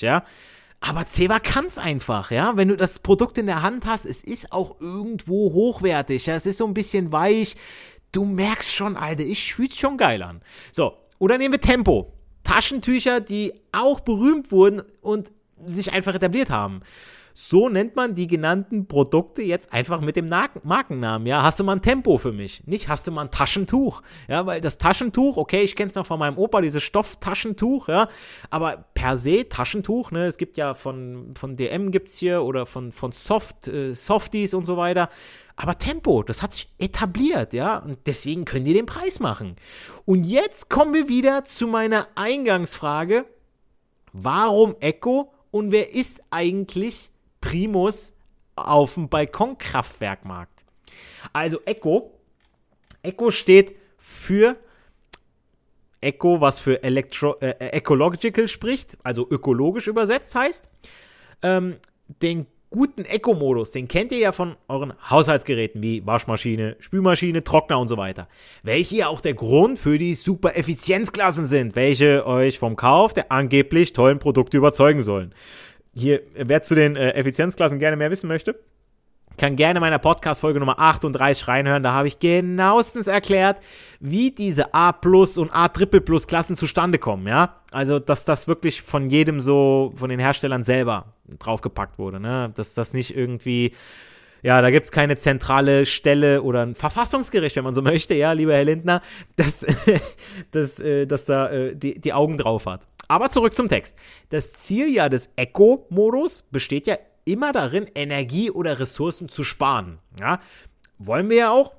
ja. 0.00 0.24
Aber 0.80 1.06
Ceva 1.06 1.40
kann 1.40 1.66
es 1.66 1.78
einfach, 1.78 2.30
ja. 2.30 2.56
Wenn 2.56 2.68
du 2.68 2.76
das 2.76 2.98
Produkt 2.98 3.38
in 3.38 3.46
der 3.46 3.62
Hand 3.62 3.84
hast, 3.84 4.06
es 4.06 4.22
ist 4.22 4.50
auch 4.50 4.80
irgendwo 4.80 5.52
hochwertig, 5.52 6.26
ja. 6.26 6.34
Es 6.34 6.46
ist 6.46 6.56
so 6.56 6.66
ein 6.66 6.74
bisschen 6.74 7.12
weich. 7.12 7.56
Du 8.12 8.24
merkst 8.24 8.74
schon, 8.74 8.96
Alter, 8.96 9.24
ich 9.24 9.54
fühl's 9.54 9.78
schon 9.78 9.98
geil 9.98 10.22
an. 10.22 10.40
So, 10.72 10.94
oder 11.18 11.38
nehmen 11.38 11.52
wir 11.52 11.60
Tempo. 11.60 12.12
Taschentücher, 12.44 13.20
die 13.20 13.52
auch 13.72 14.00
berühmt 14.00 14.50
wurden 14.50 14.82
und 15.02 15.30
sich 15.64 15.92
einfach 15.92 16.14
etabliert 16.14 16.50
haben. 16.50 16.80
So 17.42 17.70
nennt 17.70 17.96
man 17.96 18.14
die 18.14 18.26
genannten 18.26 18.86
Produkte 18.86 19.40
jetzt 19.40 19.72
einfach 19.72 20.02
mit 20.02 20.14
dem 20.14 20.28
Markennamen. 20.28 21.26
Ja, 21.26 21.42
hast 21.42 21.58
du 21.58 21.64
mal 21.64 21.76
ein 21.76 21.82
Tempo 21.82 22.18
für 22.18 22.32
mich? 22.32 22.66
Nicht 22.66 22.88
hast 22.88 23.06
du 23.06 23.12
mal 23.12 23.22
ein 23.22 23.30
Taschentuch? 23.30 24.02
Ja, 24.28 24.44
weil 24.44 24.60
das 24.60 24.76
Taschentuch, 24.76 25.38
okay, 25.38 25.62
ich 25.62 25.74
kenne 25.74 25.88
es 25.88 25.94
noch 25.94 26.04
von 26.04 26.18
meinem 26.18 26.36
Opa, 26.36 26.60
dieses 26.60 26.82
Stofftaschentuch, 26.82 27.88
ja, 27.88 28.10
aber 28.50 28.84
per 28.92 29.16
se 29.16 29.48
Taschentuch, 29.48 30.10
ne, 30.10 30.26
es 30.26 30.36
gibt 30.36 30.58
ja 30.58 30.74
von, 30.74 31.32
von 31.34 31.56
DM 31.56 31.92
gibt's 31.92 32.18
hier 32.18 32.42
oder 32.42 32.66
von, 32.66 32.92
von 32.92 33.12
Soft, 33.12 33.68
äh, 33.68 33.94
Softies 33.94 34.52
und 34.52 34.66
so 34.66 34.76
weiter. 34.76 35.08
Aber 35.56 35.78
Tempo, 35.78 36.22
das 36.22 36.42
hat 36.42 36.52
sich 36.52 36.68
etabliert, 36.78 37.54
ja, 37.54 37.78
und 37.78 38.00
deswegen 38.06 38.44
können 38.44 38.66
die 38.66 38.74
den 38.74 38.86
Preis 38.86 39.18
machen. 39.18 39.56
Und 40.04 40.24
jetzt 40.24 40.68
kommen 40.68 40.92
wir 40.92 41.08
wieder 41.08 41.44
zu 41.46 41.66
meiner 41.66 42.06
Eingangsfrage. 42.16 43.24
Warum 44.12 44.76
Echo 44.80 45.32
und 45.50 45.72
wer 45.72 45.94
ist 45.94 46.22
eigentlich 46.28 47.10
Primus 47.40 48.14
auf 48.56 48.94
dem 48.94 49.08
Balkonkraftwerkmarkt. 49.08 50.64
Also 51.32 51.60
Eco. 51.64 52.12
Eco 53.02 53.30
steht 53.30 53.74
für 53.96 54.56
Eco, 56.00 56.40
was 56.40 56.60
für 56.60 56.82
Electro, 56.82 57.36
äh, 57.40 57.54
Ecological 57.58 58.48
spricht, 58.48 58.98
also 59.02 59.26
ökologisch 59.30 59.86
übersetzt 59.86 60.34
heißt. 60.34 60.68
Ähm, 61.42 61.76
den 62.22 62.46
guten 62.70 63.04
Eco-Modus, 63.04 63.72
den 63.72 63.88
kennt 63.88 64.12
ihr 64.12 64.18
ja 64.18 64.32
von 64.32 64.56
euren 64.68 64.92
Haushaltsgeräten 65.10 65.82
wie 65.82 66.06
Waschmaschine, 66.06 66.76
Spülmaschine, 66.78 67.42
Trockner 67.42 67.80
und 67.80 67.88
so 67.88 67.96
weiter. 67.96 68.28
Welche 68.62 68.96
ja 68.96 69.08
auch 69.08 69.20
der 69.20 69.34
Grund 69.34 69.78
für 69.78 69.98
die 69.98 70.14
super 70.14 70.56
Effizienzklassen 70.56 71.46
sind, 71.46 71.74
welche 71.74 72.24
euch 72.26 72.58
vom 72.58 72.76
Kauf 72.76 73.12
der 73.12 73.32
angeblich 73.32 73.92
tollen 73.92 74.20
Produkte 74.20 74.56
überzeugen 74.56 75.02
sollen 75.02 75.34
hier, 76.00 76.22
wer 76.34 76.62
zu 76.62 76.74
den 76.74 76.96
äh, 76.96 77.10
Effizienzklassen 77.10 77.78
gerne 77.78 77.96
mehr 77.96 78.10
wissen 78.10 78.28
möchte, 78.28 78.56
kann 79.36 79.56
gerne 79.56 79.80
meiner 79.80 79.98
Podcast-Folge 79.98 80.60
Nummer 80.60 80.78
38 80.78 81.48
reinhören. 81.48 81.82
Da 81.82 81.92
habe 81.92 82.08
ich 82.08 82.18
genauestens 82.18 83.06
erklärt, 83.06 83.60
wie 83.98 84.32
diese 84.32 84.74
A 84.74 84.90
und 85.38 85.50
A 85.50 85.68
Plus 85.68 86.26
Klassen 86.26 86.56
zustande 86.56 86.98
kommen, 86.98 87.26
ja. 87.26 87.56
Also, 87.72 87.98
dass 87.98 88.24
das 88.24 88.48
wirklich 88.48 88.82
von 88.82 89.08
jedem 89.08 89.40
so, 89.40 89.92
von 89.96 90.10
den 90.10 90.20
Herstellern 90.20 90.62
selber 90.62 91.14
draufgepackt 91.38 91.98
wurde, 91.98 92.20
ne. 92.20 92.52
Dass 92.54 92.74
das 92.74 92.92
nicht 92.92 93.16
irgendwie, 93.16 93.72
ja, 94.42 94.60
da 94.60 94.70
gibt 94.70 94.86
es 94.86 94.92
keine 94.92 95.16
zentrale 95.16 95.86
Stelle 95.86 96.42
oder 96.42 96.62
ein 96.62 96.74
Verfassungsgericht, 96.74 97.56
wenn 97.56 97.64
man 97.64 97.74
so 97.74 97.82
möchte, 97.82 98.14
ja, 98.14 98.32
lieber 98.32 98.54
Herr 98.54 98.64
Lindner, 98.64 99.02
dass, 99.36 99.66
dass, 100.50 100.80
äh, 100.80 101.06
dass 101.06 101.24
da 101.24 101.50
äh, 101.50 101.76
die, 101.76 102.00
die 102.00 102.12
Augen 102.12 102.36
drauf 102.36 102.66
hat. 102.66 102.86
Aber 103.08 103.30
zurück 103.30 103.56
zum 103.56 103.68
Text. 103.68 103.96
Das 104.28 104.52
Ziel 104.52 104.88
ja 104.88 105.08
des 105.08 105.30
Eco-Modus 105.36 106.42
besteht 106.50 106.86
ja 106.86 106.96
immer 107.24 107.52
darin, 107.52 107.86
Energie 107.94 108.50
oder 108.50 108.78
Ressourcen 108.78 109.28
zu 109.28 109.42
sparen. 109.44 109.98
Ja, 110.18 110.40
wollen 110.98 111.28
wir 111.28 111.36
ja 111.36 111.50
auch. 111.50 111.74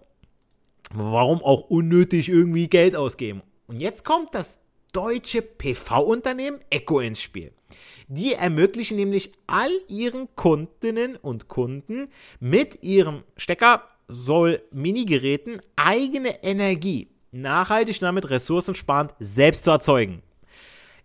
Warum 0.94 1.42
auch 1.42 1.70
unnötig 1.70 2.28
irgendwie 2.28 2.68
Geld 2.68 2.98
ausgeben? 2.98 3.44
Und 3.68 3.80
jetzt 3.80 4.04
kommt 4.04 4.36
das 4.36 4.62
deutsche 4.92 5.42
PV-Unternehmen 5.42 6.60
Eco 6.70 7.00
ins 7.00 7.22
Spiel. 7.22 7.52
Die 8.08 8.34
ermöglichen 8.34 8.98
nämlich 8.98 9.32
all 9.48 9.72
ihren 9.88 10.28
Kundinnen 10.36 11.16
und 11.16 11.48
Kunden 11.48 12.10
mit 12.40 12.84
ihrem 12.84 13.24
Stecker 13.38 13.84
soll 14.08 14.62
Minigeräten 14.72 15.62
eigene 15.76 16.44
Energie 16.44 17.08
nachhaltig 17.32 18.00
damit 18.00 18.30
ressourcensparend 18.30 19.14
selbst 19.20 19.64
zu 19.64 19.72
erzeugen 19.72 20.22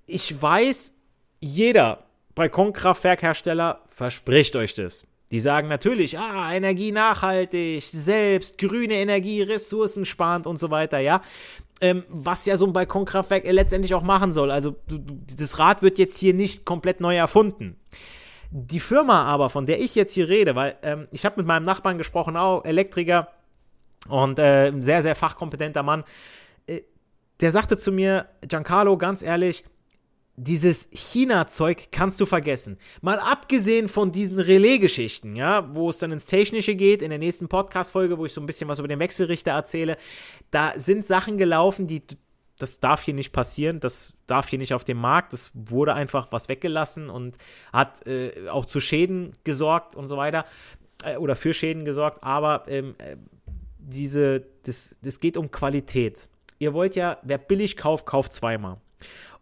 ich 0.06 0.40
weiß, 0.40 0.94
jeder 1.40 2.04
Balkonkraftwerkhersteller 2.34 3.82
verspricht 3.88 4.56
euch 4.56 4.74
das. 4.74 5.04
Die 5.32 5.40
sagen 5.40 5.66
natürlich, 5.66 6.18
ah, 6.18 6.54
Energie 6.54 6.92
nachhaltig, 6.92 7.82
selbst, 7.82 8.58
grüne 8.58 8.94
Energie, 8.94 9.42
ressourcensparend 9.42 10.46
und 10.46 10.56
so 10.56 10.70
weiter, 10.70 11.00
ja. 11.00 11.20
Ähm, 11.82 12.04
was 12.08 12.46
ja 12.46 12.56
so 12.56 12.66
ein 12.66 12.72
Balkonkraftwerk 12.72 13.44
letztendlich 13.44 13.94
auch 13.94 14.02
machen 14.02 14.32
soll. 14.32 14.50
Also 14.50 14.76
das 15.36 15.58
Rad 15.58 15.82
wird 15.82 15.98
jetzt 15.98 16.16
hier 16.16 16.32
nicht 16.32 16.64
komplett 16.64 17.00
neu 17.00 17.14
erfunden. 17.14 17.76
Die 18.50 18.80
Firma 18.80 19.24
aber, 19.24 19.50
von 19.50 19.66
der 19.66 19.80
ich 19.80 19.94
jetzt 19.94 20.14
hier 20.14 20.28
rede, 20.28 20.54
weil 20.54 20.76
ähm, 20.82 21.08
ich 21.10 21.26
habe 21.26 21.36
mit 21.36 21.46
meinem 21.46 21.64
Nachbarn 21.64 21.98
gesprochen, 21.98 22.36
auch 22.36 22.64
Elektriker 22.64 23.28
und 24.08 24.38
äh, 24.38 24.68
ein 24.68 24.80
sehr, 24.80 25.02
sehr 25.02 25.14
fachkompetenter 25.14 25.82
Mann, 25.82 26.04
äh, 26.66 26.80
der 27.40 27.52
sagte 27.52 27.76
zu 27.76 27.92
mir, 27.92 28.26
Giancarlo, 28.40 28.96
ganz 28.96 29.22
ehrlich, 29.22 29.64
dieses 30.36 30.88
China-Zeug 30.92 31.88
kannst 31.92 32.20
du 32.20 32.26
vergessen. 32.26 32.78
Mal 33.00 33.18
abgesehen 33.18 33.88
von 33.88 34.12
diesen 34.12 34.38
Relais-Geschichten, 34.38 35.34
ja, 35.34 35.74
wo 35.74 35.88
es 35.88 35.98
dann 35.98 36.12
ins 36.12 36.26
Technische 36.26 36.74
geht, 36.74 37.02
in 37.02 37.10
der 37.10 37.18
nächsten 37.18 37.48
Podcast-Folge, 37.48 38.18
wo 38.18 38.26
ich 38.26 38.32
so 38.32 38.40
ein 38.40 38.46
bisschen 38.46 38.68
was 38.68 38.78
über 38.78 38.88
den 38.88 38.98
Wechselrichter 38.98 39.52
erzähle, 39.52 39.96
da 40.50 40.74
sind 40.76 41.06
Sachen 41.06 41.38
gelaufen, 41.38 41.86
die, 41.86 42.02
das 42.58 42.80
darf 42.80 43.02
hier 43.02 43.14
nicht 43.14 43.32
passieren, 43.32 43.80
das 43.80 44.12
darf 44.26 44.48
hier 44.48 44.58
nicht 44.58 44.74
auf 44.74 44.84
dem 44.84 44.98
Markt, 44.98 45.32
das 45.32 45.50
wurde 45.54 45.94
einfach 45.94 46.28
was 46.30 46.48
weggelassen 46.48 47.08
und 47.08 47.38
hat 47.72 48.06
äh, 48.06 48.48
auch 48.50 48.66
zu 48.66 48.80
Schäden 48.80 49.34
gesorgt 49.44 49.96
und 49.96 50.06
so 50.06 50.18
weiter, 50.18 50.44
äh, 51.02 51.16
oder 51.16 51.34
für 51.34 51.54
Schäden 51.54 51.86
gesorgt, 51.86 52.22
aber 52.22 52.64
ähm, 52.68 52.94
äh, 52.98 53.16
diese, 53.78 54.44
das, 54.64 54.96
das 55.00 55.20
geht 55.20 55.38
um 55.38 55.50
Qualität. 55.50 56.28
Ihr 56.58 56.74
wollt 56.74 56.94
ja, 56.94 57.18
wer 57.22 57.38
billig 57.38 57.76
kauft, 57.76 58.04
kauft 58.04 58.32
zweimal. 58.32 58.78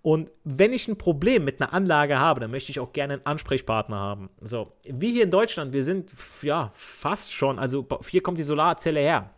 Und 0.04 0.30
wenn 0.44 0.74
ich 0.74 0.86
ein 0.86 0.98
Problem 0.98 1.46
mit 1.46 1.62
einer 1.62 1.72
Anlage 1.72 2.18
habe, 2.18 2.38
dann 2.38 2.50
möchte 2.50 2.70
ich 2.70 2.78
auch 2.78 2.92
gerne 2.92 3.14
einen 3.14 3.24
Ansprechpartner 3.24 3.96
haben. 3.96 4.28
So, 4.42 4.74
wie 4.84 5.12
hier 5.12 5.24
in 5.24 5.30
Deutschland, 5.30 5.72
wir 5.72 5.82
sind 5.82 6.12
ja 6.42 6.72
fast 6.74 7.32
schon, 7.32 7.58
also 7.58 7.88
hier 8.10 8.22
kommt 8.22 8.38
die 8.38 8.42
Solarzelle 8.42 9.00
her. 9.00 9.30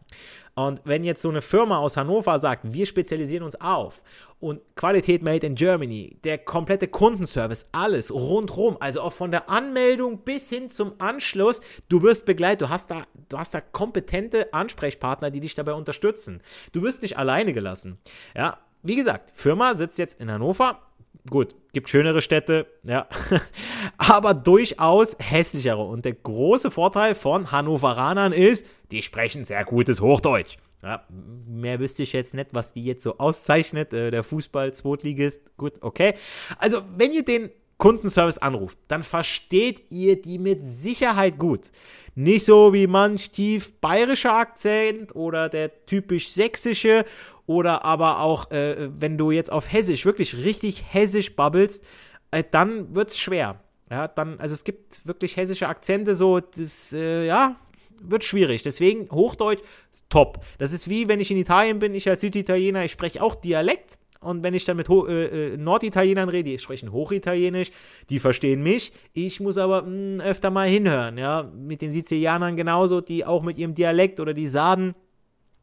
Und 0.56 0.80
wenn 0.82 1.04
jetzt 1.04 1.22
so 1.22 1.28
eine 1.28 1.40
Firma 1.40 1.78
aus 1.78 1.96
Hannover 1.96 2.40
sagt, 2.40 2.72
wir 2.72 2.84
spezialisieren 2.86 3.44
uns 3.44 3.60
auf 3.60 4.02
und 4.40 4.60
Qualität 4.74 5.22
made 5.22 5.46
in 5.46 5.54
Germany, 5.54 6.18
der 6.24 6.38
komplette 6.38 6.88
Kundenservice, 6.88 7.66
alles 7.70 8.12
rundrum, 8.12 8.76
also 8.80 9.02
auch 9.02 9.12
von 9.12 9.30
der 9.30 9.48
Anmeldung 9.48 10.24
bis 10.24 10.48
hin 10.48 10.72
zum 10.72 10.94
Anschluss, 10.98 11.60
du 11.88 12.02
wirst 12.02 12.26
begleitet, 12.26 12.62
du 12.62 12.70
hast 12.70 12.90
da, 12.90 13.04
du 13.28 13.38
hast 13.38 13.54
da 13.54 13.60
kompetente 13.60 14.52
Ansprechpartner, 14.52 15.30
die 15.30 15.40
dich 15.40 15.54
dabei 15.54 15.74
unterstützen. 15.74 16.42
Du 16.72 16.82
wirst 16.82 17.02
nicht 17.02 17.18
alleine 17.18 17.52
gelassen. 17.52 17.98
Ja, 18.34 18.58
wie 18.86 18.96
gesagt, 18.96 19.30
Firma 19.34 19.74
sitzt 19.74 19.98
jetzt 19.98 20.20
in 20.20 20.30
Hannover. 20.30 20.80
Gut, 21.28 21.54
gibt 21.72 21.88
schönere 21.88 22.22
Städte, 22.22 22.66
ja, 22.84 23.08
aber 23.98 24.32
durchaus 24.32 25.16
hässlichere. 25.18 25.82
Und 25.82 26.04
der 26.04 26.12
große 26.12 26.70
Vorteil 26.70 27.14
von 27.14 27.50
Hannoveranern 27.50 28.32
ist, 28.32 28.64
die 28.92 29.02
sprechen 29.02 29.44
sehr 29.44 29.64
gutes 29.64 30.00
Hochdeutsch. 30.00 30.56
Ja, 30.82 31.04
mehr 31.48 31.80
wüsste 31.80 32.04
ich 32.04 32.12
jetzt 32.12 32.34
nicht, 32.34 32.48
was 32.52 32.72
die 32.72 32.82
jetzt 32.82 33.02
so 33.02 33.18
auszeichnet. 33.18 33.92
Äh, 33.92 34.10
der 34.10 34.22
Fußball-Zweitligist, 34.22 35.56
gut, 35.56 35.72
okay. 35.80 36.14
Also, 36.58 36.82
wenn 36.96 37.10
ihr 37.10 37.24
den 37.24 37.50
Kundenservice 37.78 38.38
anruft, 38.38 38.78
dann 38.88 39.02
versteht 39.02 39.90
ihr 39.90 40.20
die 40.20 40.38
mit 40.38 40.60
Sicherheit 40.62 41.38
gut. 41.38 41.70
Nicht 42.14 42.46
so 42.46 42.72
wie 42.72 42.86
manch 42.86 43.30
tief 43.30 43.74
bayerischer 43.80 44.32
Akzent 44.32 45.14
oder 45.14 45.48
der 45.50 45.84
typisch 45.84 46.30
sächsische 46.30 47.04
oder 47.46 47.84
aber 47.84 48.20
auch, 48.20 48.50
äh, 48.50 48.90
wenn 48.98 49.16
du 49.18 49.30
jetzt 49.30 49.50
auf 49.50 49.72
Hessisch, 49.72 50.04
wirklich 50.04 50.36
richtig 50.44 50.84
Hessisch 50.88 51.34
babbelst, 51.36 51.84
äh, 52.30 52.44
dann 52.50 52.94
es 52.94 53.18
schwer. 53.18 53.60
Ja, 53.90 54.08
dann, 54.08 54.40
also 54.40 54.54
es 54.54 54.64
gibt 54.64 55.06
wirklich 55.06 55.36
hessische 55.36 55.68
Akzente, 55.68 56.16
so, 56.16 56.40
das, 56.40 56.92
äh, 56.92 57.24
ja, 57.24 57.56
wird 58.02 58.24
schwierig. 58.24 58.62
Deswegen 58.62 59.08
Hochdeutsch 59.10 59.62
top. 60.08 60.40
Das 60.58 60.72
ist 60.72 60.88
wie 60.88 61.08
wenn 61.08 61.20
ich 61.20 61.30
in 61.30 61.36
Italien 61.36 61.78
bin, 61.78 61.94
ich 61.94 62.08
als 62.08 62.20
Süditaliener, 62.20 62.84
ich 62.84 62.92
spreche 62.92 63.22
auch 63.22 63.34
Dialekt, 63.34 63.98
Und 64.20 64.42
wenn 64.42 64.54
ich 64.54 64.64
dann 64.64 64.76
mit 64.76 64.88
Ho 64.88 65.06
äh, 65.06 65.52
äh 65.52 65.56
Norditalienern 65.56 66.28
rede, 66.28 66.50
die 66.50 66.58
sprechen 66.58 66.90
Hochitalienisch, 66.90 67.70
die 68.10 68.18
verstehen 68.18 68.62
mich. 68.62 68.92
Ich 69.12 69.40
muss 69.40 69.56
aber 69.56 69.82
mh, 69.82 69.86
hm, 69.86 70.20
öfter 70.20 70.50
mal 70.50 70.68
hinhören, 70.68 71.16
ja. 71.16 71.48
Mit 71.54 71.80
den 71.80 71.92
Sizilianern 71.92 72.56
genauso, 72.56 73.00
die 73.00 73.24
auch 73.24 73.42
mit 73.42 73.56
ihrem 73.56 73.74
Dialekt 73.74 74.18
oder 74.18 74.34
die 74.34 74.48
Sarden. 74.48 74.94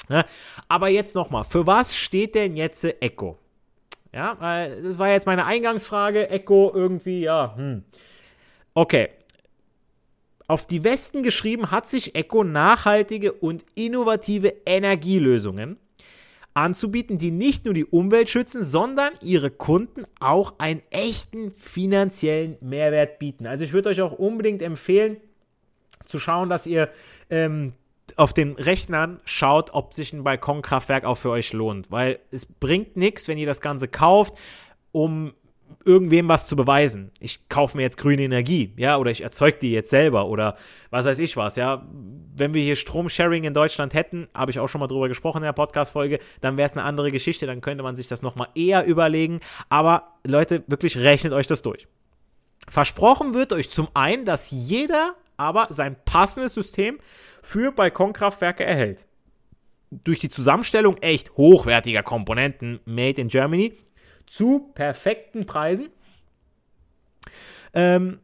Ja? 0.10 0.26
Aber 0.68 0.90
jetzt 0.90 1.16
nochmal, 1.16 1.44
für 1.44 1.66
was 1.68 1.96
steht 1.96 2.36
denn 2.36 2.56
jetzt 2.56 2.84
Echo? 3.02 3.38
Ja, 4.14 4.36
das 4.84 5.00
war 5.00 5.10
jetzt 5.10 5.26
meine 5.26 5.46
Eingangsfrage. 5.46 6.30
Echo 6.30 6.72
irgendwie, 6.74 7.22
ja, 7.22 7.56
hm. 7.56 7.84
Okay. 8.74 9.10
Auf 10.48 10.68
die 10.68 10.84
Westen 10.84 11.24
geschrieben 11.24 11.72
hat 11.72 11.90
sich 11.90 12.16
Echo 12.16 12.44
nachhaltige 12.44 13.32
und 13.34 13.64
innovative 13.76 14.54
Energielösungen 14.66 15.78
anzubieten, 16.54 17.18
die 17.18 17.32
nicht 17.32 17.66
nur 17.66 17.74
die 17.74 17.86
Umwelt 17.86 18.30
schützen, 18.30 18.64
sondern 18.64 19.14
ihre 19.22 19.50
Kunden 19.50 20.04
auch 20.20 20.60
einen 20.60 20.84
echten 20.92 21.52
finanziellen 21.54 22.58
Mehrwert 22.62 23.20
bieten. 23.20 23.48
Also 23.48 23.64
ich 23.64 23.74
würde 23.74 23.90
euch 23.90 24.02
auch 24.02 24.12
unbedingt 24.12 24.62
empfehlen, 24.62 25.18
zu 26.06 26.20
schauen, 26.20 26.50
dass 26.50 26.68
ihr 26.68 26.90
ähm, 27.30 27.74
auf 28.16 28.34
den 28.34 28.54
Rechnern 28.54 29.20
schaut, 29.26 29.74
ob 29.74 29.94
sich 29.94 30.14
ein 30.14 30.24
Balkonkraftwerk 30.24 31.06
auch 31.06 31.18
für 31.18 31.30
euch 31.30 31.54
lohnt. 31.54 31.92
Weil 31.92 32.20
es 32.32 32.46
bringt 32.46 32.98
nichts, 32.98 33.28
wenn 33.28 33.38
ihr 33.38 33.48
das 33.48 33.62
Ganze 33.62 33.88
kauft, 33.88 34.38
um 34.92 35.34
irgendwem 35.86 36.28
was 36.28 36.48
zu 36.48 36.56
beweisen. 36.56 37.12
Ich 37.20 37.50
kaufe 37.50 37.78
mir 37.78 37.84
jetzt 37.84 37.98
grüne 37.98 38.24
Energie, 38.24 38.74
ja, 38.78 38.98
oder 38.98 39.12
ich 39.12 39.22
erzeuge 39.22 39.58
die 39.60 39.72
jetzt 39.72 39.90
selber 39.90 40.28
oder 40.28 40.56
was 40.90 41.06
weiß 41.06 41.20
ich 41.20 41.36
was, 41.36 41.56
ja. 41.56 41.86
Wenn 42.36 42.54
wir 42.54 42.64
hier 42.64 42.76
Stromsharing 42.76 43.44
in 43.44 43.54
Deutschland 43.54 43.94
hätten, 43.94 44.28
habe 44.34 44.52
ich 44.52 44.60
auch 44.60 44.68
schon 44.68 44.80
mal 44.80 44.88
drüber 44.88 45.08
gesprochen 45.08 45.38
in 45.38 45.44
der 45.44 45.54
Podcast-Folge, 45.54 46.20
dann 46.42 46.58
wäre 46.58 46.66
es 46.66 46.74
eine 46.74 46.84
andere 46.84 47.12
Geschichte, 47.12 47.46
dann 47.46 47.62
könnte 47.62 47.84
man 47.84 47.96
sich 47.96 48.08
das 48.08 48.22
nochmal 48.22 48.48
eher 48.56 48.86
überlegen. 48.86 49.40
Aber 49.70 50.14
Leute, 50.26 50.64
wirklich 50.68 50.98
rechnet 50.98 51.34
euch 51.34 51.48
das 51.48 51.62
durch. 51.62 51.88
Versprochen 52.70 53.34
wird 53.34 53.54
euch 53.54 53.70
zum 53.70 53.88
einen, 53.94 54.26
dass 54.26 54.50
jeder 54.52 55.16
aber 55.38 55.68
sein 55.70 55.96
passendes 56.06 56.54
System 56.54 57.00
für 57.44 57.72
Balkonkraftwerke 57.72 58.64
erhält. 58.64 59.06
Durch 59.92 60.18
die 60.18 60.30
Zusammenstellung 60.30 60.98
echt 60.98 61.38
hochwertiger 61.38 62.02
Komponenten 62.02 62.80
made 62.86 63.22
in 63.22 63.28
Germany 63.28 63.74
zu 64.26 64.72
perfekten 64.74 65.46
Preisen. 65.46 65.90
Ähm, 67.74 68.20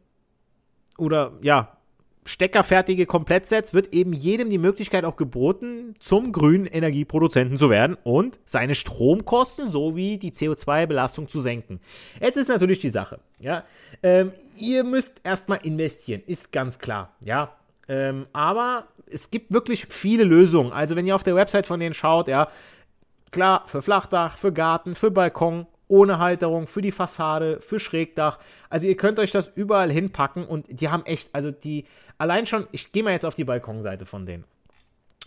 oder 0.98 1.38
ja, 1.42 1.76
steckerfertige 2.24 3.06
Komplettsets 3.06 3.74
wird 3.74 3.94
eben 3.94 4.12
jedem 4.12 4.50
die 4.50 4.58
Möglichkeit 4.58 5.04
auch 5.04 5.16
geboten, 5.16 5.94
zum 6.00 6.32
grünen 6.32 6.66
Energieproduzenten 6.66 7.58
zu 7.58 7.70
werden 7.70 7.96
und 8.02 8.38
seine 8.44 8.74
Stromkosten 8.74 9.68
sowie 9.68 10.18
die 10.18 10.32
CO2-Belastung 10.32 11.28
zu 11.28 11.40
senken. 11.40 11.80
Jetzt 12.20 12.36
ist 12.36 12.48
natürlich 12.48 12.78
die 12.78 12.90
Sache, 12.90 13.20
ja, 13.38 13.64
ähm, 14.02 14.32
ihr 14.56 14.84
müsst 14.84 15.20
erstmal 15.24 15.58
investieren, 15.62 16.22
ist 16.26 16.52
ganz 16.52 16.78
klar, 16.78 17.14
ja, 17.20 17.56
ähm, 17.90 18.28
aber 18.32 18.86
es 19.10 19.32
gibt 19.32 19.52
wirklich 19.52 19.86
viele 19.86 20.22
Lösungen. 20.22 20.72
Also 20.72 20.94
wenn 20.94 21.06
ihr 21.06 21.16
auf 21.16 21.24
der 21.24 21.34
Website 21.34 21.66
von 21.66 21.80
denen 21.80 21.92
schaut, 21.92 22.28
ja, 22.28 22.48
klar, 23.32 23.64
für 23.66 23.82
Flachdach, 23.82 24.36
für 24.36 24.52
Garten, 24.52 24.94
für 24.94 25.10
Balkon 25.10 25.66
ohne 25.88 26.20
Halterung, 26.20 26.68
für 26.68 26.82
die 26.82 26.92
Fassade, 26.92 27.60
für 27.60 27.80
Schrägdach. 27.80 28.38
Also 28.68 28.86
ihr 28.86 28.96
könnt 28.96 29.18
euch 29.18 29.32
das 29.32 29.50
überall 29.56 29.90
hinpacken 29.90 30.46
und 30.46 30.66
die 30.68 30.88
haben 30.88 31.04
echt, 31.04 31.34
also 31.34 31.50
die, 31.50 31.84
allein 32.16 32.46
schon, 32.46 32.68
ich 32.70 32.92
gehe 32.92 33.02
mal 33.02 33.10
jetzt 33.10 33.26
auf 33.26 33.34
die 33.34 33.42
Balkonseite 33.42 34.06
von 34.06 34.24
denen. 34.24 34.44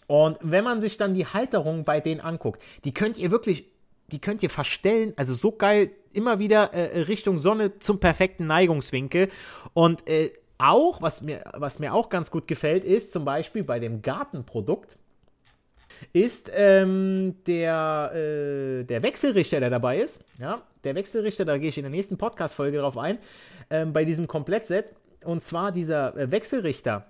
Und 0.07 0.37
wenn 0.39 0.63
man 0.63 0.79
sich 0.79 0.95
dann 0.95 1.13
die 1.13 1.25
Halterung 1.25 1.83
bei 1.83 1.99
denen 1.99 2.21
anguckt, 2.21 2.61
die 2.85 2.93
könnt 2.93 3.17
ihr 3.17 3.29
wirklich, 3.29 3.65
die 4.07 4.19
könnt 4.19 4.41
ihr 4.41 4.49
verstellen, 4.49 5.11
also 5.17 5.33
so 5.33 5.51
geil, 5.51 5.91
immer 6.13 6.39
wieder 6.39 6.73
äh, 6.73 7.01
Richtung 7.01 7.39
Sonne 7.39 7.79
zum 7.79 7.99
perfekten 7.99 8.47
Neigungswinkel. 8.47 9.29
Und 9.73 10.07
äh, 10.07 10.31
auch, 10.57 11.01
was 11.01 11.21
mir, 11.21 11.43
was 11.53 11.79
mir 11.79 11.93
auch 11.93 12.09
ganz 12.09 12.31
gut 12.31 12.47
gefällt, 12.47 12.83
ist 12.83 13.11
zum 13.11 13.25
Beispiel 13.25 13.63
bei 13.63 13.79
dem 13.79 14.01
Gartenprodukt, 14.01 14.97
ist 16.11 16.51
ähm, 16.53 17.35
der, 17.47 18.11
äh, 18.13 18.83
der 18.83 19.03
Wechselrichter, 19.03 19.59
der 19.59 19.69
dabei 19.69 19.99
ist. 19.99 20.21
Ja, 20.39 20.61
der 20.83 20.95
Wechselrichter, 20.95 21.45
da 21.45 21.57
gehe 21.57 21.69
ich 21.69 21.77
in 21.77 21.83
der 21.83 21.91
nächsten 21.91 22.17
Podcast-Folge 22.17 22.79
drauf 22.79 22.97
ein, 22.97 23.19
ähm, 23.69 23.93
bei 23.93 24.03
diesem 24.05 24.27
Komplettset. 24.27 24.93
Und 25.23 25.43
zwar 25.43 25.71
dieser 25.71 26.15
äh, 26.17 26.31
Wechselrichter, 26.31 27.05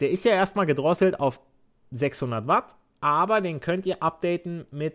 der 0.00 0.10
ist 0.10 0.24
ja 0.24 0.32
erstmal 0.32 0.66
gedrosselt 0.66 1.20
auf 1.20 1.40
600 1.90 2.46
Watt, 2.46 2.76
aber 3.00 3.40
den 3.40 3.60
könnt 3.60 3.84
ihr 3.86 4.02
updaten 4.02 4.66
mit 4.70 4.94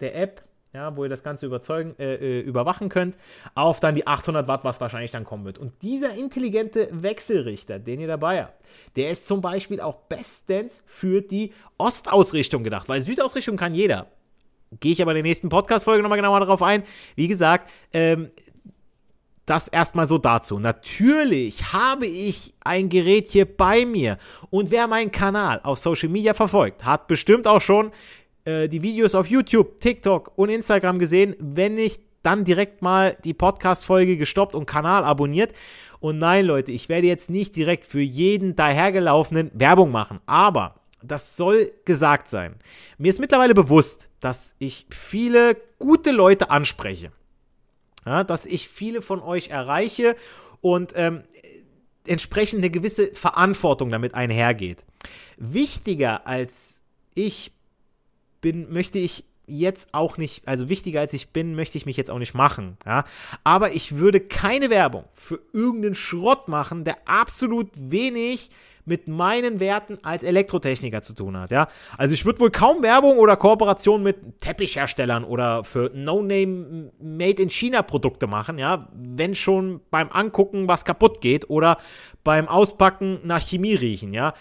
der 0.00 0.16
App 0.16 0.42
ja, 0.72 0.96
wo 0.96 1.04
ihr 1.04 1.08
das 1.08 1.22
Ganze 1.22 1.46
überzeugen, 1.46 1.94
äh, 1.98 2.14
äh 2.14 2.40
überwachen 2.40 2.88
könnt, 2.88 3.16
auf 3.54 3.80
dann 3.80 3.94
die 3.94 4.06
800 4.06 4.46
Watt, 4.46 4.64
was 4.64 4.80
wahrscheinlich 4.80 5.10
dann 5.10 5.24
kommen 5.24 5.44
wird. 5.44 5.58
Und 5.58 5.72
dieser 5.82 6.14
intelligente 6.14 6.88
Wechselrichter, 6.92 7.78
den 7.78 8.00
ihr 8.00 8.08
dabei 8.08 8.44
habt, 8.44 8.62
der 8.96 9.10
ist 9.10 9.26
zum 9.26 9.40
Beispiel 9.40 9.80
auch 9.80 9.96
bestens 10.08 10.82
für 10.86 11.22
die 11.22 11.52
Ostausrichtung 11.78 12.64
gedacht, 12.64 12.88
weil 12.88 13.00
Südausrichtung 13.00 13.56
kann 13.56 13.74
jeder. 13.74 14.06
Gehe 14.80 14.92
ich 14.92 15.00
aber 15.00 15.12
in 15.12 15.16
der 15.16 15.22
nächsten 15.22 15.48
Podcast-Folge 15.48 16.02
nochmal 16.02 16.18
genauer 16.18 16.40
darauf 16.40 16.62
ein. 16.62 16.82
Wie 17.14 17.28
gesagt, 17.28 17.70
ähm, 17.92 18.30
das 19.46 19.68
erstmal 19.68 20.06
so 20.06 20.18
dazu. 20.18 20.58
Natürlich 20.58 21.72
habe 21.72 22.06
ich 22.06 22.52
ein 22.60 22.88
Gerät 22.88 23.28
hier 23.28 23.46
bei 23.46 23.86
mir 23.86 24.18
und 24.50 24.72
wer 24.72 24.88
meinen 24.88 25.12
Kanal 25.12 25.60
auf 25.62 25.78
Social 25.78 26.08
Media 26.08 26.34
verfolgt, 26.34 26.84
hat 26.84 27.06
bestimmt 27.06 27.46
auch 27.46 27.60
schon 27.60 27.92
äh, 28.46 28.68
die 28.68 28.82
Videos 28.82 29.14
auf 29.14 29.26
YouTube, 29.26 29.80
TikTok 29.80 30.32
und 30.36 30.48
Instagram 30.48 30.98
gesehen. 30.98 31.36
Wenn 31.38 31.74
nicht, 31.74 32.00
dann 32.22 32.44
direkt 32.44 32.80
mal 32.80 33.16
die 33.24 33.34
Podcast-Folge 33.34 34.16
gestoppt 34.16 34.54
und 34.54 34.66
Kanal 34.66 35.04
abonniert. 35.04 35.52
Und 36.00 36.18
nein, 36.18 36.46
Leute, 36.46 36.72
ich 36.72 36.88
werde 36.88 37.06
jetzt 37.06 37.30
nicht 37.30 37.54
direkt 37.54 37.84
für 37.86 38.00
jeden 38.00 38.56
dahergelaufenen 38.56 39.50
Werbung 39.54 39.90
machen, 39.90 40.20
aber 40.26 40.80
das 41.02 41.36
soll 41.36 41.70
gesagt 41.84 42.28
sein. 42.28 42.56
Mir 42.98 43.10
ist 43.10 43.20
mittlerweile 43.20 43.54
bewusst, 43.54 44.08
dass 44.20 44.56
ich 44.58 44.86
viele 44.90 45.56
gute 45.78 46.10
Leute 46.10 46.50
anspreche. 46.50 47.12
Ja, 48.04 48.24
dass 48.24 48.46
ich 48.46 48.68
viele 48.68 49.02
von 49.02 49.20
euch 49.20 49.48
erreiche 49.48 50.16
und 50.60 50.92
ähm, 50.94 51.24
entsprechend 52.06 52.58
eine 52.58 52.70
gewisse 52.70 53.12
Verantwortung 53.14 53.90
damit 53.90 54.14
einhergeht. 54.14 54.84
Wichtiger 55.36 56.26
als 56.26 56.80
ich 57.14 57.52
bin, 58.40 58.72
möchte 58.72 58.98
ich 58.98 59.24
jetzt 59.46 59.94
auch 59.94 60.18
nicht, 60.18 60.46
also 60.48 60.68
wichtiger 60.68 61.00
als 61.00 61.12
ich 61.12 61.30
bin, 61.30 61.54
möchte 61.54 61.78
ich 61.78 61.86
mich 61.86 61.96
jetzt 61.96 62.10
auch 62.10 62.18
nicht 62.18 62.34
machen, 62.34 62.76
ja. 62.84 63.04
Aber 63.44 63.72
ich 63.72 63.96
würde 63.96 64.20
keine 64.20 64.70
Werbung 64.70 65.04
für 65.14 65.40
irgendeinen 65.52 65.94
Schrott 65.94 66.48
machen, 66.48 66.84
der 66.84 66.96
absolut 67.06 67.68
wenig 67.74 68.50
mit 68.84 69.08
meinen 69.08 69.58
Werten 69.58 69.98
als 70.02 70.22
Elektrotechniker 70.22 71.02
zu 71.02 71.12
tun 71.12 71.36
hat, 71.36 71.50
ja. 71.50 71.68
Also 71.98 72.14
ich 72.14 72.24
würde 72.24 72.40
wohl 72.40 72.50
kaum 72.50 72.82
Werbung 72.82 73.18
oder 73.18 73.36
Kooperation 73.36 74.02
mit 74.02 74.40
Teppichherstellern 74.40 75.24
oder 75.24 75.64
für 75.64 75.90
No-Name 75.94 76.92
Made 77.00 77.42
in 77.42 77.50
China 77.50 77.82
Produkte 77.82 78.26
machen, 78.26 78.58
ja. 78.58 78.88
Wenn 78.94 79.34
schon 79.34 79.80
beim 79.90 80.10
Angucken 80.10 80.68
was 80.68 80.84
kaputt 80.84 81.20
geht 81.20 81.50
oder 81.50 81.78
beim 82.24 82.48
Auspacken 82.48 83.20
nach 83.24 83.42
Chemie 83.42 83.74
riechen, 83.74 84.12
ja. 84.12 84.34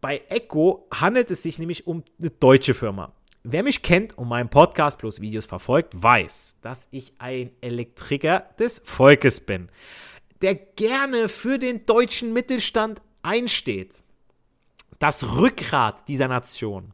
Bei 0.00 0.22
Echo 0.28 0.86
handelt 0.92 1.30
es 1.30 1.42
sich 1.42 1.58
nämlich 1.58 1.86
um 1.86 2.04
eine 2.18 2.30
deutsche 2.30 2.74
Firma. 2.74 3.12
Wer 3.42 3.62
mich 3.62 3.80
kennt 3.80 4.18
und 4.18 4.28
meinen 4.28 4.50
Podcast 4.50 4.98
plus 4.98 5.20
Videos 5.20 5.46
verfolgt, 5.46 5.94
weiß, 6.02 6.56
dass 6.60 6.88
ich 6.90 7.14
ein 7.18 7.50
Elektriker 7.62 8.44
des 8.58 8.82
Volkes 8.84 9.40
bin, 9.40 9.70
der 10.42 10.54
gerne 10.54 11.30
für 11.30 11.58
den 11.58 11.86
deutschen 11.86 12.34
Mittelstand 12.34 13.00
einsteht. 13.22 14.02
Das 14.98 15.36
Rückgrat 15.36 16.06
dieser 16.06 16.28
Nation. 16.28 16.92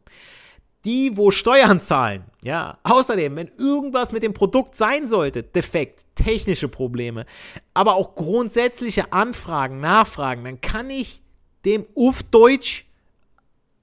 Die, 0.85 1.17
wo 1.17 1.31
Steuern 1.31 1.81
zahlen. 1.81 2.23
Ja, 2.41 2.77
außerdem, 2.83 3.35
wenn 3.35 3.51
irgendwas 3.57 4.13
mit 4.13 4.23
dem 4.23 4.33
Produkt 4.33 4.77
sein 4.77 5.05
sollte, 5.05 5.43
defekt, 5.43 6.05
technische 6.15 6.69
Probleme, 6.69 7.25
aber 7.73 7.95
auch 7.95 8.15
grundsätzliche 8.15 9.11
Anfragen, 9.11 9.81
Nachfragen, 9.81 10.45
dann 10.45 10.61
kann 10.61 10.89
ich 10.89 11.21
dem 11.65 11.85
UF 11.93 12.23
Deutsch 12.23 12.86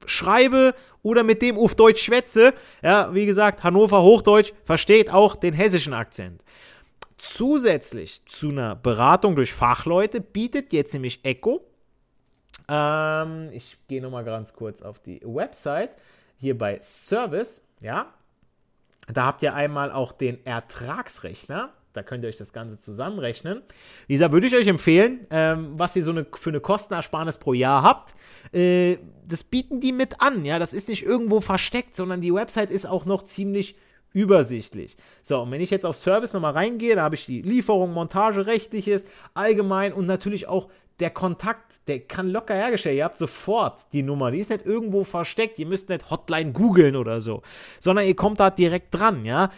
schreibe 0.06 0.74
oder 1.02 1.22
mit 1.22 1.42
dem 1.42 1.58
auf 1.58 1.74
Deutsch 1.74 2.02
schwätze. 2.02 2.54
Ja, 2.82 3.14
wie 3.14 3.26
gesagt, 3.26 3.62
Hannover 3.62 4.02
Hochdeutsch 4.02 4.52
versteht 4.64 5.12
auch 5.12 5.36
den 5.36 5.54
hessischen 5.54 5.92
Akzent. 5.92 6.42
Zusätzlich 7.18 8.24
zu 8.26 8.50
einer 8.50 8.76
Beratung 8.76 9.36
durch 9.36 9.52
Fachleute 9.52 10.20
bietet 10.20 10.72
jetzt 10.72 10.92
nämlich 10.92 11.24
Echo, 11.24 11.62
ähm, 12.68 13.50
ich 13.52 13.76
gehe 13.88 14.00
nochmal 14.00 14.24
ganz 14.24 14.54
kurz 14.54 14.82
auf 14.82 14.98
die 14.98 15.20
Website, 15.24 15.90
hier 16.38 16.56
bei 16.56 16.78
Service, 16.80 17.60
ja, 17.80 18.12
da 19.08 19.26
habt 19.26 19.42
ihr 19.42 19.54
einmal 19.54 19.92
auch 19.92 20.12
den 20.12 20.44
Ertragsrechner. 20.46 21.72
Da 21.92 22.02
könnt 22.02 22.24
ihr 22.24 22.28
euch 22.28 22.36
das 22.36 22.52
Ganze 22.52 22.80
zusammenrechnen. 22.80 23.62
Wie 24.08 24.14
gesagt, 24.14 24.32
würde 24.32 24.46
ich 24.46 24.56
euch 24.56 24.66
empfehlen, 24.66 25.26
ähm, 25.30 25.78
was 25.78 25.94
ihr 25.94 26.02
so 26.02 26.10
eine, 26.10 26.26
für 26.34 26.50
eine 26.50 26.60
Kostenersparnis 26.60 27.38
pro 27.38 27.52
Jahr 27.52 27.82
habt. 27.82 28.14
Äh, 28.54 28.98
das 29.26 29.42
bieten 29.42 29.80
die 29.80 29.92
mit 29.92 30.20
an, 30.20 30.44
ja. 30.44 30.58
Das 30.58 30.72
ist 30.72 30.88
nicht 30.88 31.04
irgendwo 31.04 31.40
versteckt, 31.40 31.96
sondern 31.96 32.20
die 32.20 32.34
Website 32.34 32.70
ist 32.70 32.86
auch 32.86 33.04
noch 33.04 33.24
ziemlich 33.24 33.76
übersichtlich. 34.12 34.96
So, 35.22 35.40
und 35.40 35.50
wenn 35.50 35.60
ich 35.60 35.70
jetzt 35.70 35.84
auf 35.84 35.96
Service 35.96 36.32
nochmal 36.32 36.52
reingehe, 36.52 36.94
da 36.94 37.02
habe 37.02 37.16
ich 37.16 37.26
die 37.26 37.42
Lieferung, 37.42 37.92
Montage, 37.92 38.46
rechtliches, 38.46 39.06
allgemein 39.34 39.92
und 39.92 40.06
natürlich 40.06 40.46
auch 40.46 40.68
der 41.00 41.10
Kontakt, 41.10 41.88
der 41.88 42.00
kann 42.00 42.30
locker 42.30 42.54
hergestellt. 42.54 42.96
Ihr 42.96 43.04
habt 43.04 43.18
sofort 43.18 43.86
die 43.92 44.02
Nummer. 44.02 44.30
Die 44.30 44.38
ist 44.38 44.50
nicht 44.50 44.64
irgendwo 44.64 45.02
versteckt. 45.02 45.58
Ihr 45.58 45.66
müsst 45.66 45.88
nicht 45.88 46.08
Hotline 46.10 46.52
googeln 46.52 46.94
oder 46.94 47.20
so, 47.20 47.42
sondern 47.80 48.06
ihr 48.06 48.14
kommt 48.14 48.38
da 48.38 48.50
direkt 48.50 48.94
dran, 48.94 49.24
ja. 49.24 49.50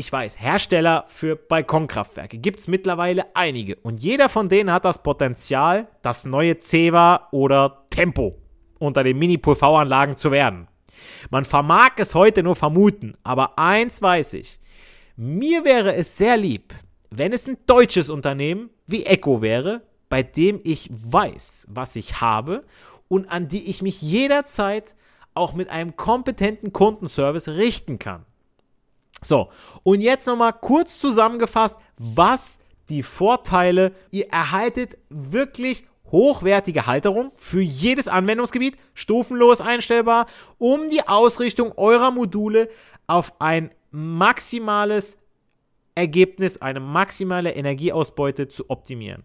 Ich 0.00 0.10
weiß, 0.10 0.40
Hersteller 0.40 1.04
für 1.08 1.36
Balkonkraftwerke 1.36 2.38
gibt 2.38 2.60
es 2.60 2.68
mittlerweile 2.68 3.36
einige. 3.36 3.76
Und 3.82 4.02
jeder 4.02 4.30
von 4.30 4.48
denen 4.48 4.72
hat 4.72 4.86
das 4.86 5.02
Potenzial, 5.02 5.88
das 6.00 6.24
neue 6.24 6.58
Ceva 6.58 7.28
oder 7.32 7.84
Tempo 7.90 8.38
unter 8.78 9.04
den 9.04 9.18
Mini-PV-Anlagen 9.18 10.16
zu 10.16 10.30
werden. 10.30 10.68
Man 11.28 11.44
vermag 11.44 11.90
es 11.98 12.14
heute 12.14 12.42
nur 12.42 12.56
vermuten, 12.56 13.12
aber 13.24 13.58
eins 13.58 14.00
weiß 14.00 14.32
ich. 14.32 14.58
Mir 15.16 15.66
wäre 15.66 15.94
es 15.94 16.16
sehr 16.16 16.38
lieb, 16.38 16.72
wenn 17.10 17.34
es 17.34 17.46
ein 17.46 17.58
deutsches 17.66 18.08
Unternehmen 18.08 18.70
wie 18.86 19.04
Echo 19.04 19.42
wäre, 19.42 19.82
bei 20.08 20.22
dem 20.22 20.60
ich 20.64 20.88
weiß, 20.90 21.66
was 21.68 21.94
ich 21.94 22.22
habe 22.22 22.64
und 23.08 23.30
an 23.30 23.48
die 23.48 23.68
ich 23.68 23.82
mich 23.82 24.00
jederzeit 24.00 24.94
auch 25.34 25.52
mit 25.52 25.68
einem 25.68 25.94
kompetenten 25.94 26.72
Kundenservice 26.72 27.48
richten 27.48 27.98
kann. 27.98 28.24
So, 29.22 29.50
und 29.82 30.00
jetzt 30.00 30.26
nochmal 30.26 30.52
kurz 30.52 30.98
zusammengefasst, 30.98 31.76
was 31.98 32.58
die 32.88 33.02
Vorteile, 33.02 33.92
ihr 34.10 34.28
erhaltet 34.28 34.96
wirklich 35.08 35.84
hochwertige 36.10 36.86
Halterung 36.86 37.30
für 37.36 37.60
jedes 37.60 38.08
Anwendungsgebiet, 38.08 38.76
stufenlos 38.94 39.60
einstellbar, 39.60 40.26
um 40.58 40.88
die 40.88 41.06
Ausrichtung 41.06 41.72
eurer 41.76 42.10
Module 42.10 42.68
auf 43.06 43.32
ein 43.40 43.70
maximales 43.90 45.18
Ergebnis, 45.94 46.60
eine 46.62 46.80
maximale 46.80 47.52
Energieausbeute 47.52 48.48
zu 48.48 48.70
optimieren. 48.70 49.24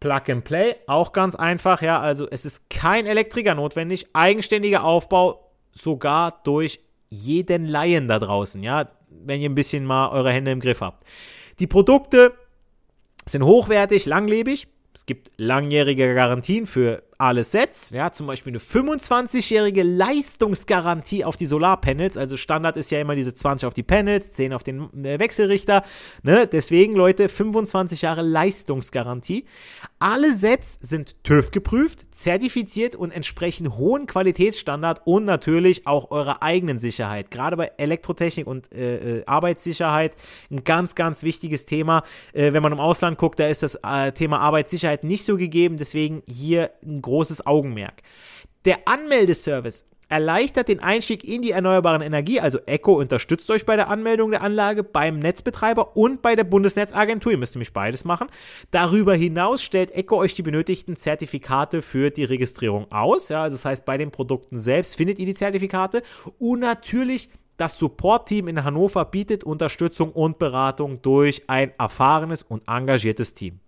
Plug 0.00 0.22
and 0.28 0.44
Play, 0.44 0.76
auch 0.86 1.12
ganz 1.12 1.34
einfach, 1.34 1.82
ja, 1.82 2.00
also 2.00 2.28
es 2.30 2.44
ist 2.44 2.70
kein 2.70 3.06
Elektriker 3.06 3.54
notwendig, 3.54 4.06
eigenständiger 4.12 4.84
Aufbau, 4.84 5.50
sogar 5.72 6.40
durch 6.44 6.80
jeden 7.08 7.66
Laien 7.66 8.06
da 8.06 8.18
draußen, 8.18 8.62
ja, 8.62 8.90
wenn 9.10 9.40
ihr 9.40 9.48
ein 9.48 9.54
bisschen 9.54 9.84
mal 9.84 10.10
eure 10.10 10.32
Hände 10.32 10.50
im 10.50 10.60
Griff 10.60 10.80
habt. 10.80 11.06
Die 11.58 11.66
Produkte 11.66 12.34
sind 13.26 13.44
hochwertig, 13.44 14.06
langlebig, 14.06 14.68
es 14.94 15.06
gibt 15.06 15.30
langjährige 15.36 16.14
Garantien 16.14 16.66
für 16.66 17.02
alle 17.20 17.42
Sets, 17.42 17.90
ja, 17.90 18.12
zum 18.12 18.28
Beispiel 18.28 18.52
eine 18.52 18.60
25-jährige 18.60 19.82
Leistungsgarantie 19.82 21.24
auf 21.24 21.36
die 21.36 21.46
Solarpanels. 21.46 22.16
Also 22.16 22.36
Standard 22.36 22.76
ist 22.76 22.92
ja 22.92 23.00
immer 23.00 23.16
diese 23.16 23.34
20 23.34 23.66
auf 23.66 23.74
die 23.74 23.82
Panels, 23.82 24.30
10 24.30 24.52
auf 24.52 24.62
den 24.62 25.04
äh, 25.04 25.18
Wechselrichter. 25.18 25.82
Ne? 26.22 26.46
Deswegen, 26.46 26.92
Leute, 26.92 27.28
25 27.28 28.02
Jahre 28.02 28.22
Leistungsgarantie. 28.22 29.46
Alle 29.98 30.32
Sets 30.32 30.78
sind 30.80 31.16
TÜV 31.24 31.50
geprüft, 31.50 32.06
zertifiziert 32.12 32.94
und 32.94 33.10
entsprechen 33.10 33.76
hohen 33.76 34.06
Qualitätsstandard 34.06 35.02
und 35.04 35.24
natürlich 35.24 35.88
auch 35.88 36.12
eurer 36.12 36.44
eigenen 36.44 36.78
Sicherheit. 36.78 37.32
Gerade 37.32 37.56
bei 37.56 37.72
Elektrotechnik 37.78 38.46
und 38.46 38.72
äh, 38.72 39.18
äh, 39.18 39.26
Arbeitssicherheit 39.26 40.14
ein 40.52 40.62
ganz, 40.62 40.94
ganz 40.94 41.24
wichtiges 41.24 41.66
Thema. 41.66 42.04
Äh, 42.32 42.52
wenn 42.52 42.62
man 42.62 42.70
im 42.70 42.78
Ausland 42.78 43.18
guckt, 43.18 43.40
da 43.40 43.48
ist 43.48 43.64
das 43.64 43.74
äh, 43.82 44.12
Thema 44.12 44.38
Arbeitssicherheit 44.38 45.02
nicht 45.02 45.24
so 45.24 45.36
gegeben. 45.36 45.78
Deswegen 45.78 46.22
hier 46.28 46.70
ein 46.86 47.02
großes 47.08 47.46
Augenmerk. 47.46 48.02
Der 48.64 48.86
Anmeldeservice 48.86 49.88
erleichtert 50.08 50.68
den 50.68 50.80
Einstieg 50.80 51.24
in 51.24 51.42
die 51.42 51.50
erneuerbaren 51.50 52.02
Energie, 52.02 52.40
also 52.40 52.58
ECO 52.66 52.94
unterstützt 52.94 53.50
euch 53.50 53.66
bei 53.66 53.76
der 53.76 53.88
Anmeldung 53.88 54.30
der 54.30 54.42
Anlage 54.42 54.82
beim 54.82 55.18
Netzbetreiber 55.18 55.96
und 55.96 56.22
bei 56.22 56.34
der 56.34 56.44
Bundesnetzagentur. 56.44 57.32
Ihr 57.32 57.38
müsst 57.38 57.54
nämlich 57.54 57.72
beides 57.72 58.04
machen. 58.04 58.28
Darüber 58.70 59.14
hinaus 59.14 59.62
stellt 59.62 59.90
ECO 59.90 60.16
euch 60.16 60.34
die 60.34 60.42
benötigten 60.42 60.96
Zertifikate 60.96 61.82
für 61.82 62.10
die 62.10 62.24
Registrierung 62.24 62.90
aus. 62.90 63.28
Ja, 63.28 63.42
also 63.42 63.56
das 63.56 63.64
heißt, 63.64 63.84
bei 63.84 63.98
den 63.98 64.10
Produkten 64.10 64.58
selbst 64.58 64.96
findet 64.96 65.18
ihr 65.18 65.26
die 65.26 65.34
Zertifikate 65.34 66.02
und 66.38 66.60
natürlich 66.60 67.28
das 67.58 67.76
Support-Team 67.78 68.48
in 68.48 68.64
Hannover 68.64 69.04
bietet 69.04 69.44
Unterstützung 69.44 70.12
und 70.12 70.38
Beratung 70.38 71.02
durch 71.02 71.42
ein 71.48 71.72
erfahrenes 71.76 72.42
und 72.42 72.62
engagiertes 72.68 73.34
Team. 73.34 73.58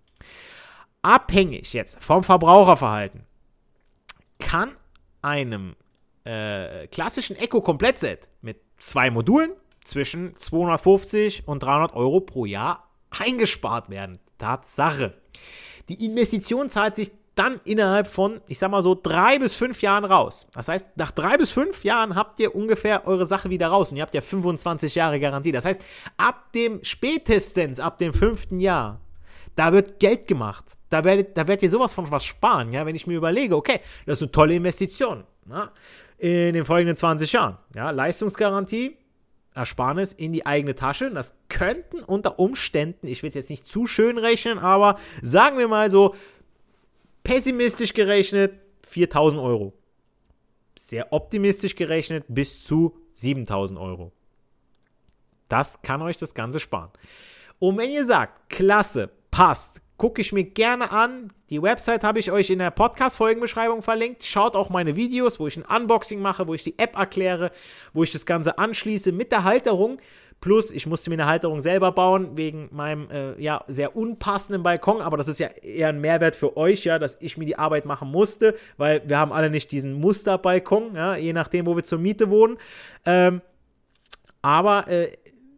Abhängig 1.01 1.73
jetzt 1.73 2.01
vom 2.01 2.23
Verbraucherverhalten 2.23 3.25
kann 4.51 4.75
einem 5.21 5.77
äh, 6.25 6.87
klassischen 6.87 7.37
Eco-Komplettset 7.37 8.27
mit 8.41 8.57
zwei 8.79 9.09
Modulen 9.09 9.51
zwischen 9.85 10.35
250 10.35 11.47
und 11.47 11.63
300 11.63 11.93
Euro 11.93 12.19
pro 12.19 12.43
Jahr 12.43 12.89
eingespart 13.11 13.89
werden. 13.89 14.19
Tatsache. 14.37 15.13
Die 15.87 16.05
Investition 16.05 16.69
zahlt 16.69 16.95
sich 16.95 17.11
dann 17.35 17.61
innerhalb 17.63 18.07
von, 18.07 18.41
ich 18.49 18.59
sag 18.59 18.71
mal 18.71 18.83
so, 18.83 18.93
drei 18.93 19.39
bis 19.39 19.55
fünf 19.55 19.81
Jahren 19.81 20.03
raus. 20.03 20.49
Das 20.53 20.67
heißt, 20.67 20.97
nach 20.97 21.11
drei 21.11 21.37
bis 21.37 21.49
fünf 21.49 21.85
Jahren 21.85 22.15
habt 22.15 22.37
ihr 22.41 22.53
ungefähr 22.53 23.07
eure 23.07 23.25
Sache 23.25 23.49
wieder 23.49 23.69
raus 23.69 23.91
und 23.91 23.95
ihr 23.95 24.03
habt 24.03 24.13
ja 24.13 24.19
25 24.19 24.95
Jahre 24.95 25.21
Garantie. 25.21 25.53
Das 25.53 25.63
heißt, 25.63 25.81
ab 26.17 26.51
dem 26.51 26.83
spätestens, 26.83 27.79
ab 27.79 27.99
dem 27.99 28.13
fünften 28.13 28.59
Jahr, 28.59 28.99
da 29.55 29.73
wird 29.73 29.99
Geld 29.99 30.27
gemacht. 30.27 30.65
Da 30.89 31.03
werdet, 31.03 31.37
da 31.37 31.47
werdet 31.47 31.63
ihr 31.63 31.69
sowas 31.69 31.93
von 31.93 32.09
was 32.11 32.25
sparen, 32.25 32.71
ja, 32.71 32.85
wenn 32.85 32.95
ich 32.95 33.07
mir 33.07 33.17
überlege, 33.17 33.55
okay, 33.55 33.79
das 34.05 34.19
ist 34.19 34.23
eine 34.23 34.31
tolle 34.31 34.55
Investition. 34.55 35.23
Ja, 35.49 35.71
in 36.17 36.53
den 36.53 36.65
folgenden 36.65 36.95
20 36.95 37.31
Jahren. 37.31 37.57
Ja, 37.75 37.89
Leistungsgarantie, 37.89 38.97
Ersparnis 39.53 40.13
in 40.13 40.33
die 40.33 40.45
eigene 40.45 40.75
Tasche. 40.75 41.09
Das 41.09 41.35
könnten 41.49 42.03
unter 42.03 42.39
Umständen, 42.39 43.07
ich 43.07 43.23
will 43.23 43.29
es 43.29 43.35
jetzt 43.35 43.49
nicht 43.49 43.67
zu 43.67 43.87
schön 43.87 44.17
rechnen, 44.17 44.59
aber 44.59 44.97
sagen 45.21 45.57
wir 45.57 45.67
mal 45.67 45.89
so, 45.89 46.15
pessimistisch 47.23 47.93
gerechnet 47.93 48.53
4000 48.87 49.41
Euro. 49.41 49.73
Sehr 50.77 51.11
optimistisch 51.11 51.75
gerechnet 51.75 52.25
bis 52.27 52.63
zu 52.63 52.97
7000 53.13 53.79
Euro. 53.79 54.11
Das 55.47 55.81
kann 55.81 56.01
euch 56.01 56.17
das 56.17 56.33
Ganze 56.33 56.59
sparen. 56.59 56.91
Und 57.59 57.77
wenn 57.77 57.89
ihr 57.89 58.05
sagt, 58.05 58.49
klasse, 58.49 59.09
passt, 59.31 59.81
gucke 59.97 60.21
ich 60.21 60.33
mir 60.33 60.43
gerne 60.43 60.91
an. 60.91 61.31
Die 61.49 61.61
Website 61.61 62.03
habe 62.03 62.19
ich 62.19 62.31
euch 62.31 62.49
in 62.49 62.59
der 62.59 62.71
Podcast-Folgenbeschreibung 62.71 63.81
verlinkt. 63.81 64.25
Schaut 64.25 64.55
auch 64.55 64.69
meine 64.69 64.95
Videos, 64.95 65.39
wo 65.39 65.47
ich 65.47 65.57
ein 65.57 65.63
Unboxing 65.63 66.19
mache, 66.21 66.47
wo 66.47 66.53
ich 66.53 66.63
die 66.63 66.77
App 66.77 66.97
erkläre, 66.97 67.51
wo 67.93 68.03
ich 68.03 68.11
das 68.11 68.25
Ganze 68.25 68.57
anschließe 68.57 69.11
mit 69.11 69.31
der 69.31 69.43
Halterung. 69.43 69.99
Plus, 70.41 70.71
ich 70.71 70.87
musste 70.87 71.11
mir 71.11 71.17
eine 71.17 71.27
Halterung 71.27 71.59
selber 71.59 71.91
bauen, 71.91 72.35
wegen 72.35 72.67
meinem 72.71 73.11
äh, 73.11 73.39
ja, 73.39 73.63
sehr 73.67 73.95
unpassenden 73.95 74.63
Balkon. 74.63 74.99
Aber 74.99 75.15
das 75.15 75.27
ist 75.27 75.39
ja 75.39 75.47
eher 75.47 75.89
ein 75.89 76.01
Mehrwert 76.01 76.35
für 76.35 76.57
euch, 76.57 76.83
ja, 76.83 76.97
dass 76.97 77.17
ich 77.21 77.37
mir 77.37 77.45
die 77.45 77.59
Arbeit 77.59 77.85
machen 77.85 78.09
musste, 78.09 78.55
weil 78.77 79.07
wir 79.07 79.19
haben 79.19 79.31
alle 79.31 79.51
nicht 79.51 79.71
diesen 79.71 79.93
Musterbalkon, 79.93 80.95
ja, 80.95 81.15
je 81.15 81.31
nachdem, 81.31 81.67
wo 81.67 81.75
wir 81.75 81.83
zur 81.83 81.99
Miete 81.99 82.31
wohnen. 82.31 82.57
Ähm, 83.05 83.41
aber 84.41 84.87
äh, 84.87 85.11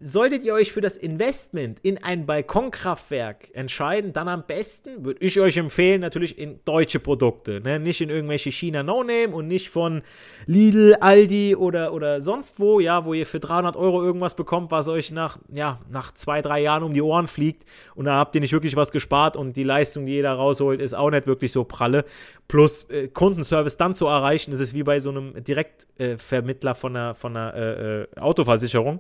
Solltet 0.06 0.44
ihr 0.44 0.54
euch 0.54 0.74
für 0.74 0.82
das 0.82 0.98
Investment 0.98 1.80
in 1.82 1.98
ein 2.04 2.26
Balkonkraftwerk 2.26 3.48
entscheiden, 3.54 4.12
dann 4.12 4.28
am 4.28 4.44
besten 4.46 5.06
würde 5.06 5.26
ich 5.26 5.40
euch 5.40 5.56
empfehlen, 5.56 6.02
natürlich 6.02 6.38
in 6.38 6.60
deutsche 6.66 7.00
Produkte. 7.00 7.62
Ne? 7.62 7.80
Nicht 7.80 8.02
in 8.02 8.10
irgendwelche 8.10 8.52
China 8.52 8.84
No-Name 8.84 9.30
und 9.30 9.48
nicht 9.48 9.70
von 9.70 10.02
Lidl, 10.46 10.98
Aldi 11.00 11.56
oder, 11.56 11.94
oder 11.94 12.20
sonst 12.20 12.60
wo, 12.60 12.82
ja, 12.82 13.06
wo 13.06 13.14
ihr 13.14 13.26
für 13.26 13.40
300 13.40 13.78
Euro 13.78 14.04
irgendwas 14.04 14.36
bekommt, 14.36 14.72
was 14.72 14.90
euch 14.90 15.10
nach, 15.10 15.38
ja, 15.48 15.80
nach 15.90 16.14
zwei, 16.14 16.42
drei 16.42 16.60
Jahren 16.60 16.84
um 16.84 16.94
die 16.94 17.02
Ohren 17.02 17.28
fliegt 17.28 17.64
und 17.96 18.04
da 18.04 18.16
habt 18.16 18.36
ihr 18.36 18.42
nicht 18.42 18.52
wirklich 18.52 18.76
was 18.76 18.92
gespart 18.92 19.38
und 19.38 19.56
die 19.56 19.64
Leistung, 19.64 20.06
die 20.06 20.18
ihr 20.18 20.24
da 20.24 20.34
rausholt, 20.34 20.82
ist 20.82 20.96
auch 20.96 21.12
nicht 21.12 21.28
wirklich 21.28 21.54
so 21.54 21.64
pralle. 21.64 22.04
Plus 22.50 22.90
äh, 22.90 23.08
Kundenservice 23.08 23.78
dann 23.78 23.96
zu 23.96 24.08
erreichen, 24.08 24.52
das 24.52 24.60
ist 24.60 24.74
wie 24.74 24.84
bei 24.84 25.00
so 25.00 25.12
einem 25.12 25.42
Direktvermittler 25.42 26.72
äh, 26.72 26.76
von 26.76 26.94
einer, 26.94 27.16
von 27.16 27.38
einer 27.38 27.54
äh, 27.56 28.02
äh 28.02 28.08
Autoversicherung 28.20 29.00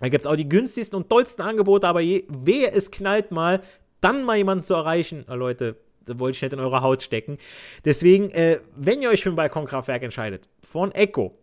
da 0.00 0.08
gibt 0.08 0.24
es 0.24 0.30
auch 0.30 0.36
die 0.36 0.48
günstigsten 0.48 0.96
und 0.96 1.08
tollsten 1.08 1.42
Angebote, 1.42 1.86
aber 1.86 2.00
je, 2.00 2.24
wehe, 2.28 2.70
es 2.70 2.90
knallt 2.90 3.30
mal, 3.30 3.62
dann 4.00 4.24
mal 4.24 4.36
jemanden 4.36 4.64
zu 4.64 4.74
erreichen. 4.74 5.24
Oh, 5.30 5.34
Leute, 5.34 5.76
da 6.04 6.18
wollte 6.18 6.36
ich 6.36 6.42
nicht 6.42 6.52
in 6.52 6.60
eure 6.60 6.82
Haut 6.82 7.02
stecken. 7.02 7.38
Deswegen, 7.84 8.30
äh, 8.30 8.60
wenn 8.76 9.00
ihr 9.00 9.10
euch 9.10 9.22
für 9.22 9.30
ein 9.30 9.36
Balkonkraftwerk 9.36 10.02
entscheidet, 10.02 10.48
von 10.62 10.92
Echo, 10.92 11.38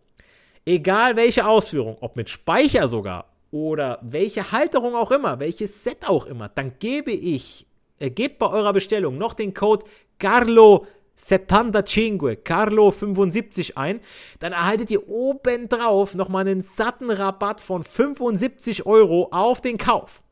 egal 0.64 1.16
welche 1.16 1.46
Ausführung, 1.46 1.96
ob 2.00 2.16
mit 2.16 2.30
Speicher 2.30 2.88
sogar 2.88 3.32
oder 3.50 3.98
welche 4.02 4.52
Halterung 4.52 4.94
auch 4.94 5.10
immer, 5.10 5.40
welches 5.40 5.82
Set 5.82 6.08
auch 6.08 6.26
immer, 6.26 6.48
dann 6.48 6.78
gebe 6.78 7.12
ich, 7.12 7.66
äh, 7.98 8.10
gebt 8.10 8.38
bei 8.38 8.48
eurer 8.48 8.72
Bestellung 8.72 9.18
noch 9.18 9.34
den 9.34 9.54
Code 9.54 9.84
Carlo 10.18 10.86
75 11.16 12.44
Carlo 12.44 12.90
75 12.90 13.78
ein, 13.78 14.00
dann 14.40 14.52
erhaltet 14.52 14.90
ihr 14.90 15.08
obendrauf 15.08 16.14
nochmal 16.14 16.46
einen 16.46 16.62
satten 16.62 17.10
Rabatt 17.10 17.60
von 17.60 17.84
75 17.84 18.86
Euro 18.86 19.28
auf 19.30 19.60
den 19.60 19.78
Kauf. 19.78 20.22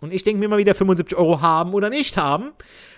Und 0.00 0.12
ich 0.12 0.22
denke 0.22 0.38
mir 0.38 0.48
mal 0.48 0.58
wieder 0.58 0.74
75 0.74 1.18
Euro 1.18 1.40
haben 1.40 1.74
oder 1.74 1.90
nicht 1.90 2.16
haben, 2.16 2.52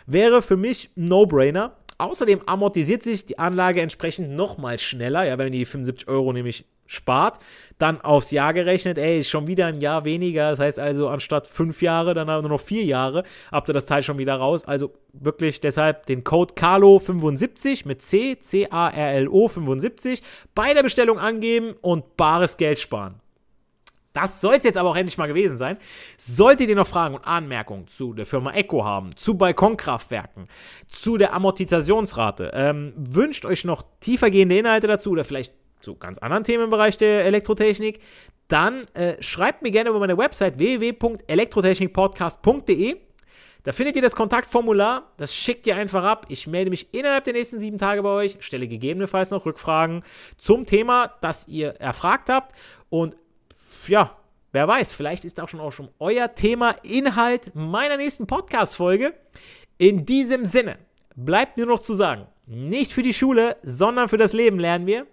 wäre 0.07 0.43
für 0.43 0.57
mich 0.57 0.91
ein 0.97 1.09
No-Brainer. 1.09 1.77
Außerdem 1.99 2.43
amortisiert 2.47 3.03
sich 3.03 3.27
die 3.27 3.39
Anlage 3.39 3.81
entsprechend 3.81 4.31
nochmal 4.31 4.79
schneller, 4.79 5.25
ja, 5.25 5.37
wenn 5.39 5.53
die 5.53 5.65
75 5.65 6.09
Euro 6.09 6.33
nämlich 6.33 6.65
spart, 6.91 7.39
dann 7.79 8.01
aufs 8.01 8.31
Jahr 8.31 8.53
gerechnet, 8.53 8.99
ey, 8.99 9.21
ist 9.21 9.31
schon 9.31 9.47
wieder 9.47 9.67
ein 9.67 9.81
Jahr 9.81 10.05
weniger. 10.05 10.51
Das 10.51 10.59
heißt 10.59 10.79
also, 10.79 11.09
anstatt 11.09 11.47
fünf 11.47 11.83
Jahre, 11.83 12.15
dann 12.15 12.27
nur 12.27 12.43
noch 12.43 12.61
vier 12.61 12.85
Jahre, 12.85 13.25
habt 13.51 13.71
ihr 13.71 13.73
das 13.73 13.87
Teil 13.87 14.03
schon 14.03 14.19
wieder 14.19 14.35
raus. 14.35 14.65
Also 14.65 14.93
wirklich 15.13 15.61
deshalb 15.61 16.07
den 16.07 16.25
Code 16.25 16.55
CARLO75 16.55 17.87
mit 17.87 18.03
C, 18.03 18.39
C-A-R-L-O 18.41 19.49
75 19.49 20.23
bei 20.55 20.75
der 20.75 20.83
Bestellung 20.83 21.19
angeben 21.19 21.75
und 21.81 22.17
bares 22.17 22.57
Geld 22.57 22.81
sparen. 22.81 23.21
Das 24.13 24.41
soll 24.41 24.57
es 24.57 24.65
jetzt 24.65 24.77
aber 24.77 24.91
auch 24.91 24.97
endlich 24.97 25.19
mal 25.19 25.29
gewesen 25.29 25.57
sein. 25.57 25.79
Solltet 26.17 26.69
ihr 26.69 26.75
noch 26.75 26.87
Fragen 26.87 27.15
und 27.15 27.25
Anmerkungen 27.25 27.87
zu 27.87 28.13
der 28.13 28.27
Firma 28.27 28.53
Echo 28.53 28.85
haben, 28.85 29.15
zu 29.17 29.39
Balkonkraftwerken, 29.39 30.49
zu 30.89 31.17
der 31.17 31.33
Amortisationsrate, 31.33 32.51
ähm, 32.53 32.93
wünscht 32.97 33.45
euch 33.47 33.65
noch 33.65 33.85
tiefergehende 34.01 34.59
Inhalte 34.59 34.89
dazu 34.89 35.11
oder 35.13 35.23
vielleicht 35.23 35.53
zu 35.81 35.97
ganz 35.97 36.19
anderen 36.19 36.45
Themen 36.45 36.65
im 36.65 36.71
Bereich 36.71 36.97
der 36.97 37.25
Elektrotechnik, 37.25 38.01
dann 38.49 38.87
äh, 38.95 39.23
schreibt 39.23 39.63
mir 39.63 39.71
gerne 39.71 39.91
über 39.91 40.01
meine 40.01 40.19
Website 40.19 40.59
www.elektrotechnikpodcast.de. 40.59 42.97
Da 43.63 43.73
findet 43.73 43.97
ihr 43.97 44.03
das 44.03 44.17
Kontaktformular, 44.17 45.13
das 45.19 45.35
schickt 45.35 45.67
ihr 45.67 45.77
einfach 45.77 46.03
ab. 46.03 46.25
Ich 46.29 46.47
melde 46.47 46.71
mich 46.71 46.95
innerhalb 46.95 47.25
der 47.25 47.35
nächsten 47.35 47.61
sieben 47.61 47.77
Tage 47.77 48.03
bei 48.03 48.09
euch, 48.09 48.39
stelle 48.41 48.67
gegebenenfalls 48.67 49.31
noch 49.31 49.45
Rückfragen 49.45 50.03
zum 50.39 50.65
Thema, 50.65 51.13
das 51.21 51.47
ihr 51.47 51.73
erfragt 51.73 52.31
habt. 52.31 52.55
Und 52.89 53.17
ja, 53.87 54.17
wer 54.53 54.67
weiß, 54.67 54.93
vielleicht 54.93 55.27
ist 55.27 55.41
auch 55.41 55.49
schon 55.49 55.61
auch 55.61 55.73
schon 55.73 55.91
euer 55.99 56.35
Thema 56.35 56.71
Inhalt 56.83 57.53
meiner 57.55 57.99
nächsten 57.99 58.27
Podcast-Folge. 58.27 59.13
In 59.77 60.07
diesem 60.07 60.47
Sinne 60.47 60.79
bleibt 61.15 61.59
nur 61.59 61.67
noch 61.67 61.81
zu 61.81 61.95
sagen, 61.95 62.27
nicht 62.47 62.93
für 62.93 63.03
die 63.03 63.15
Schule, 63.15 63.59
sondern 63.63 64.09
für 64.09 64.17
das 64.17 64.33
Leben 64.33 64.59
lernen 64.59 64.87
wir. 64.87 65.07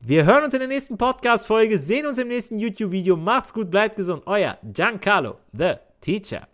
Wir 0.00 0.24
hören 0.24 0.44
uns 0.44 0.54
in 0.54 0.60
der 0.60 0.68
nächsten 0.68 0.96
Podcast-Folge, 0.96 1.76
sehen 1.76 2.06
uns 2.06 2.18
im 2.18 2.28
nächsten 2.28 2.58
YouTube-Video. 2.58 3.16
Macht's 3.16 3.52
gut, 3.52 3.70
bleibt 3.70 3.96
gesund. 3.96 4.22
Euer 4.26 4.56
Giancarlo, 4.62 5.38
the 5.52 5.74
Teacher. 6.00 6.46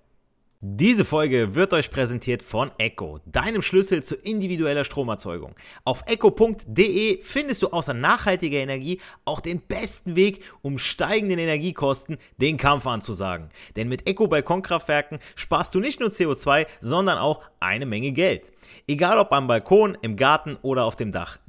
Diese 0.67 1.05
Folge 1.05 1.55
wird 1.55 1.75
euch 1.75 1.91
präsentiert 1.91 2.43
von 2.43 2.71
Echo, 2.79 3.21
deinem 3.27 3.61
Schlüssel 3.61 4.03
zu 4.03 4.15
individueller 4.15 4.87
Stromerzeugung. 4.87 5.55
Auf 5.85 6.05
echo.de 6.07 7.21
findest 7.21 7.61
du 7.61 7.69
außer 7.69 7.93
nachhaltiger 7.93 8.57
Energie 8.57 8.99
auch 9.27 9.41
den 9.41 9.61
besten 9.61 10.17
Weg, 10.17 10.43
um 10.63 10.79
steigenden 10.79 11.39
Energiekosten 11.39 12.17
den 12.39 12.57
Kampf 12.57 12.87
anzusagen. 12.87 13.51
Denn 13.77 13.91
mit 13.91 14.09
Echo 14.09 14.27
Balkonkraftwerken 14.27 15.19
sparst 15.37 15.75
du 15.75 15.81
nicht 15.81 16.01
nur 16.01 16.09
CO2, 16.09 16.67
sondern 16.81 17.19
auch 17.19 17.43
eine 17.61 17.85
Menge 17.85 18.13
Geld. 18.13 18.51
Egal 18.89 19.19
ob 19.19 19.33
am 19.33 19.47
Balkon, 19.47 19.99
im 20.01 20.17
Garten 20.17 20.57
oder 20.63 20.85
auf 20.85 20.97
dem 20.97 21.13
Dach. 21.13 21.39